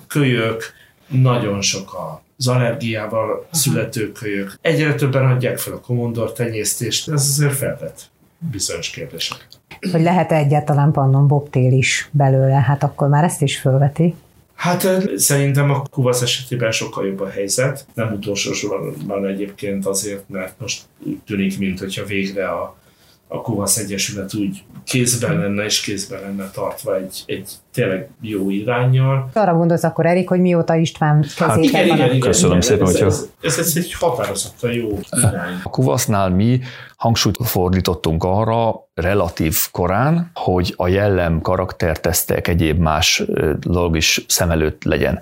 [0.08, 0.64] kölyök,
[1.08, 1.98] nagyon sok
[2.38, 4.58] az allergiával születő kölyök.
[4.62, 8.10] Egyre többen adják fel a komondor tenyésztést, ez azért felvet
[8.52, 9.48] bizonyos kérdések.
[9.92, 14.16] Hogy lehet egyáltalán pannon bobtél is belőle, hát akkor már ezt is fölveti.
[14.62, 17.86] Hát szerintem a kuvasz esetében sokkal jobb a helyzet.
[17.94, 22.76] Nem utolsó sorban egyébként azért, mert most úgy tűnik, mintha végre a
[23.34, 29.30] a Kovasz Egyesület úgy kézben lenne és kézben lenne tartva egy, egy tényleg jó irányjal.
[29.34, 31.98] Arra gondolsz akkor, Erik, hogy mióta István kezében hát, igen, van.
[31.98, 33.06] Igen, igen, Köszönöm igen, szépen, ez, hogyha...
[33.06, 35.54] Ez, ez, ez, egy határozottan jó irány.
[35.64, 36.60] A Kuvasznál mi
[37.02, 43.24] hangsúlyt fordítottunk arra relatív korán, hogy a jellem, karaktertesztek, egyéb más
[43.60, 45.20] dolog is szem előtt legyen.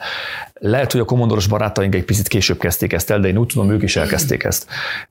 [0.54, 3.72] Lehet, hogy a komondoros barátaink egy picit később kezdték ezt el, de én úgy tudom,
[3.72, 4.68] ők is elkezdték ezt.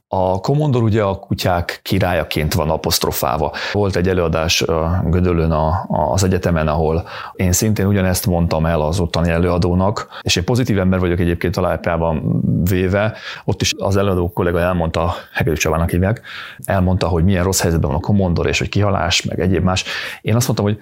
[0.09, 3.53] A komondor ugye a kutyák királyaként van apostrofálva.
[3.73, 4.65] Volt egy előadás
[5.05, 10.45] Gödölön a, az egyetemen, ahol én szintén ugyanezt mondtam el az ottani előadónak, és én
[10.45, 16.23] pozitív ember vagyok egyébként találpában véve, ott is az előadó kollega elmondta, Hegedű Csavának hívják,
[16.65, 19.85] elmondta, hogy milyen rossz helyzetben van a komondor, és hogy kihalás, meg egyéb más.
[20.21, 20.81] Én azt mondtam, hogy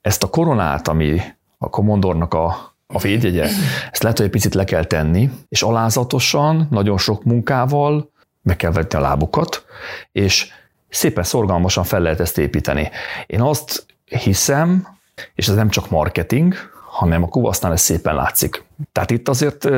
[0.00, 1.20] ezt a koronát, ami
[1.58, 3.42] a komondornak a a védjegye,
[3.90, 8.10] ezt lehet, hogy egy picit le kell tenni, és alázatosan, nagyon sok munkával
[8.42, 9.64] meg kell vetni a lábukat,
[10.12, 10.50] és
[10.88, 12.90] szépen szorgalmasan fel lehet ezt építeni.
[13.26, 14.88] Én azt hiszem,
[15.34, 16.54] és ez nem csak marketing,
[16.98, 18.64] hanem a kuvasznál ez szépen látszik.
[18.92, 19.68] Tehát itt azért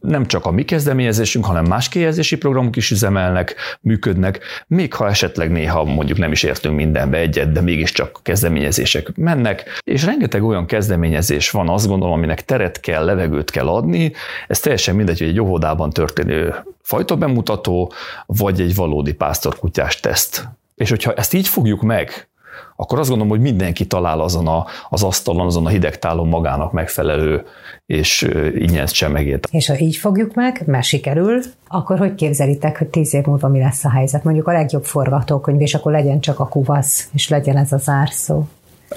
[0.00, 5.50] nem csak a mi kezdeményezésünk, hanem más kihelyezési programok is üzemelnek, működnek, még ha esetleg
[5.50, 11.50] néha mondjuk nem is értünk mindenbe egyet, de mégiscsak kezdeményezések mennek, és rengeteg olyan kezdeményezés
[11.50, 14.12] van, azt gondolom, aminek teret kell, levegőt kell adni,
[14.46, 17.92] ez teljesen mindegy, hogy egy óvodában történő fajta bemutató,
[18.26, 20.48] vagy egy valódi pásztorkutyás teszt.
[20.74, 22.28] És hogyha ezt így fogjuk meg,
[22.76, 27.44] akkor azt gondolom, hogy mindenki talál azon a, az asztalon, azon a hidegtálon magának megfelelő
[27.86, 29.48] és ingyen csemegét.
[29.50, 33.58] És ha így fogjuk meg, mert sikerül, akkor hogy képzelitek, hogy tíz év múlva mi
[33.58, 34.24] lesz a helyzet?
[34.24, 38.44] Mondjuk a legjobb forgatókönyv, és akkor legyen csak a kuvasz, és legyen ez az zárszó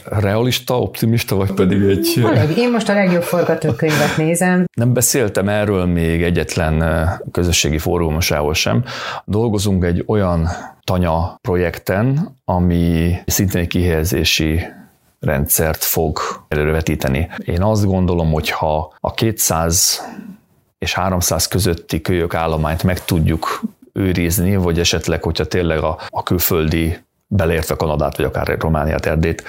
[0.03, 2.21] realista, optimista, vagy pedig egy...
[2.25, 2.57] Elég.
[2.57, 4.65] Én most a legjobb forgatókönyvet nézem.
[4.73, 6.83] Nem beszéltem erről még egyetlen
[7.31, 8.83] közösségi fórumosával sem.
[9.25, 10.47] Dolgozunk egy olyan
[10.83, 14.61] tanya projekten, ami szintén egy kihelyezési
[15.19, 17.29] rendszert fog elővetíteni.
[17.37, 20.01] Én azt gondolom, hogy ha a 200
[20.77, 23.61] és 300 közötti kölyök állományt meg tudjuk
[23.93, 26.97] őrizni, vagy esetleg, hogyha tényleg a, a külföldi
[27.31, 29.43] beleértve Kanadát, vagy akár Romániát, Erdét,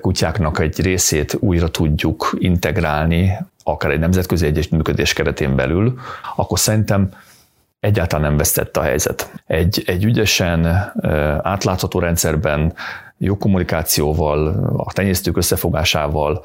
[0.00, 5.98] kutyáknak egy részét újra tudjuk integrálni, akár egy nemzetközi együttműködés keretén belül,
[6.36, 7.10] akkor szerintem
[7.80, 9.32] egyáltalán nem vesztett a helyzet.
[9.46, 10.92] Egy, egy ügyesen
[11.42, 12.74] átlátható rendszerben,
[13.18, 14.46] jó kommunikációval,
[14.76, 16.44] a tenyésztők összefogásával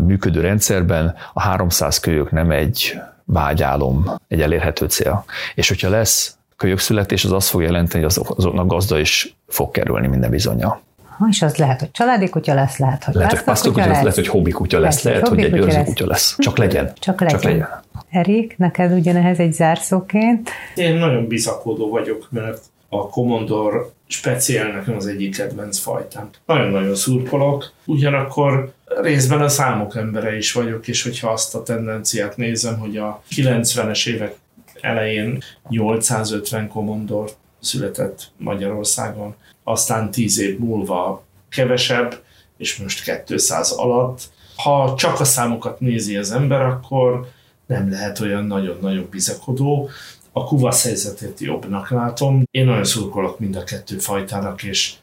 [0.00, 5.24] működő rendszerben a 300 kölyök nem egy vágyálom, egy elérhető cél.
[5.54, 10.30] És hogyha lesz kölyökszületés, az azt fog jelenteni, hogy azoknak gazda is fog kerülni minden
[10.30, 10.80] bizonyal.
[11.18, 14.00] Ha, és az lehet, hogy családi kutya lesz, lehet, hogy lehet, hogy pásztor kutya lesz,
[14.00, 16.36] lehet, hogy hobbi kutya lesz, lehet, hogy egy őrző kutya lesz.
[16.38, 16.92] Csak legyen.
[17.00, 17.38] Csak legyen.
[17.38, 17.68] Csak legyen.
[18.10, 20.50] Erik, neked ugyanehhez egy zárszóként?
[20.74, 26.28] Én nagyon bizakodó vagyok, mert a Commodore speciál nekem az egyik kedvenc fajtám.
[26.46, 32.78] Nagyon-nagyon szurkolok, ugyanakkor részben a számok embere is vagyok, és hogyha azt a tendenciát nézem,
[32.78, 34.34] hogy a 90-es évek
[34.82, 42.22] elején 850 Commodore született Magyarországon, aztán 10 év múlva kevesebb,
[42.56, 44.20] és most 200 alatt.
[44.56, 47.28] Ha csak a számokat nézi az ember, akkor
[47.66, 49.88] nem lehet olyan nagyon-nagyon bizakodó.
[50.32, 52.42] A kuvasz helyzetét jobbnak látom.
[52.50, 54.94] Én nagyon szurkolok mind a kettő fajtának, és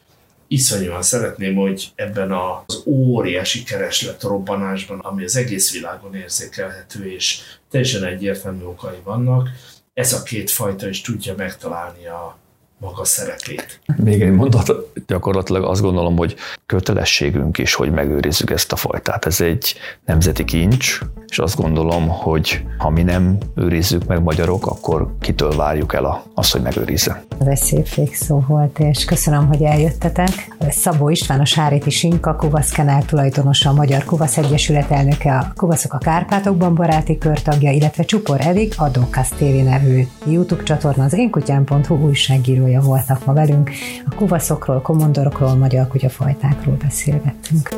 [0.52, 7.40] iszonyúan szeretném, hogy ebben az óriási kereslet robbanásban, ami az egész világon érzékelhető, és
[7.70, 9.48] teljesen egyértelmű okai vannak,
[9.94, 12.38] ez a két fajta is tudja megtalálni a
[12.80, 13.80] maga szerepét.
[13.96, 14.72] Még egy mondat,
[15.06, 16.34] gyakorlatilag azt gondolom, hogy
[16.66, 19.26] kötelességünk is, hogy megőrizzük ezt a fajtát.
[19.26, 19.74] Ez egy
[20.04, 25.94] nemzeti kincs, és azt gondolom, hogy ha mi nem őrizzük meg magyarok, akkor kitől várjuk
[25.94, 27.24] el azt, hogy megőrizze.
[27.38, 30.30] Ez egy szép végszó volt, és köszönöm, hogy eljöttetek.
[30.68, 35.92] Szabó István, a Sáréti Sinka, Kuvasz Kenál tulajdonosa, a Magyar Kuvasz Egyesület elnöke, a Kuvaszok
[35.92, 41.96] a Kárpátokban baráti körtagja, illetve Csupor Erik, a Dokkasz TV nevű YouTube csatorna, az énkutyán.hu
[41.96, 43.70] újságírója voltak ma velünk.
[44.10, 47.68] A kuvaszokról, komondorokról, magyar kutyafajtákról beszélgettünk.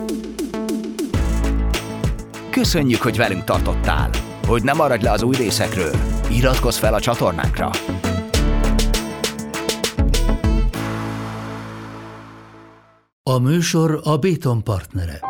[2.51, 4.11] Köszönjük, hogy velünk tartottál!
[4.47, 5.95] Hogy ne maradj le az új részekről,
[6.31, 7.71] iratkozz fel a csatornánkra!
[13.23, 15.21] A műsor a Béton partnere.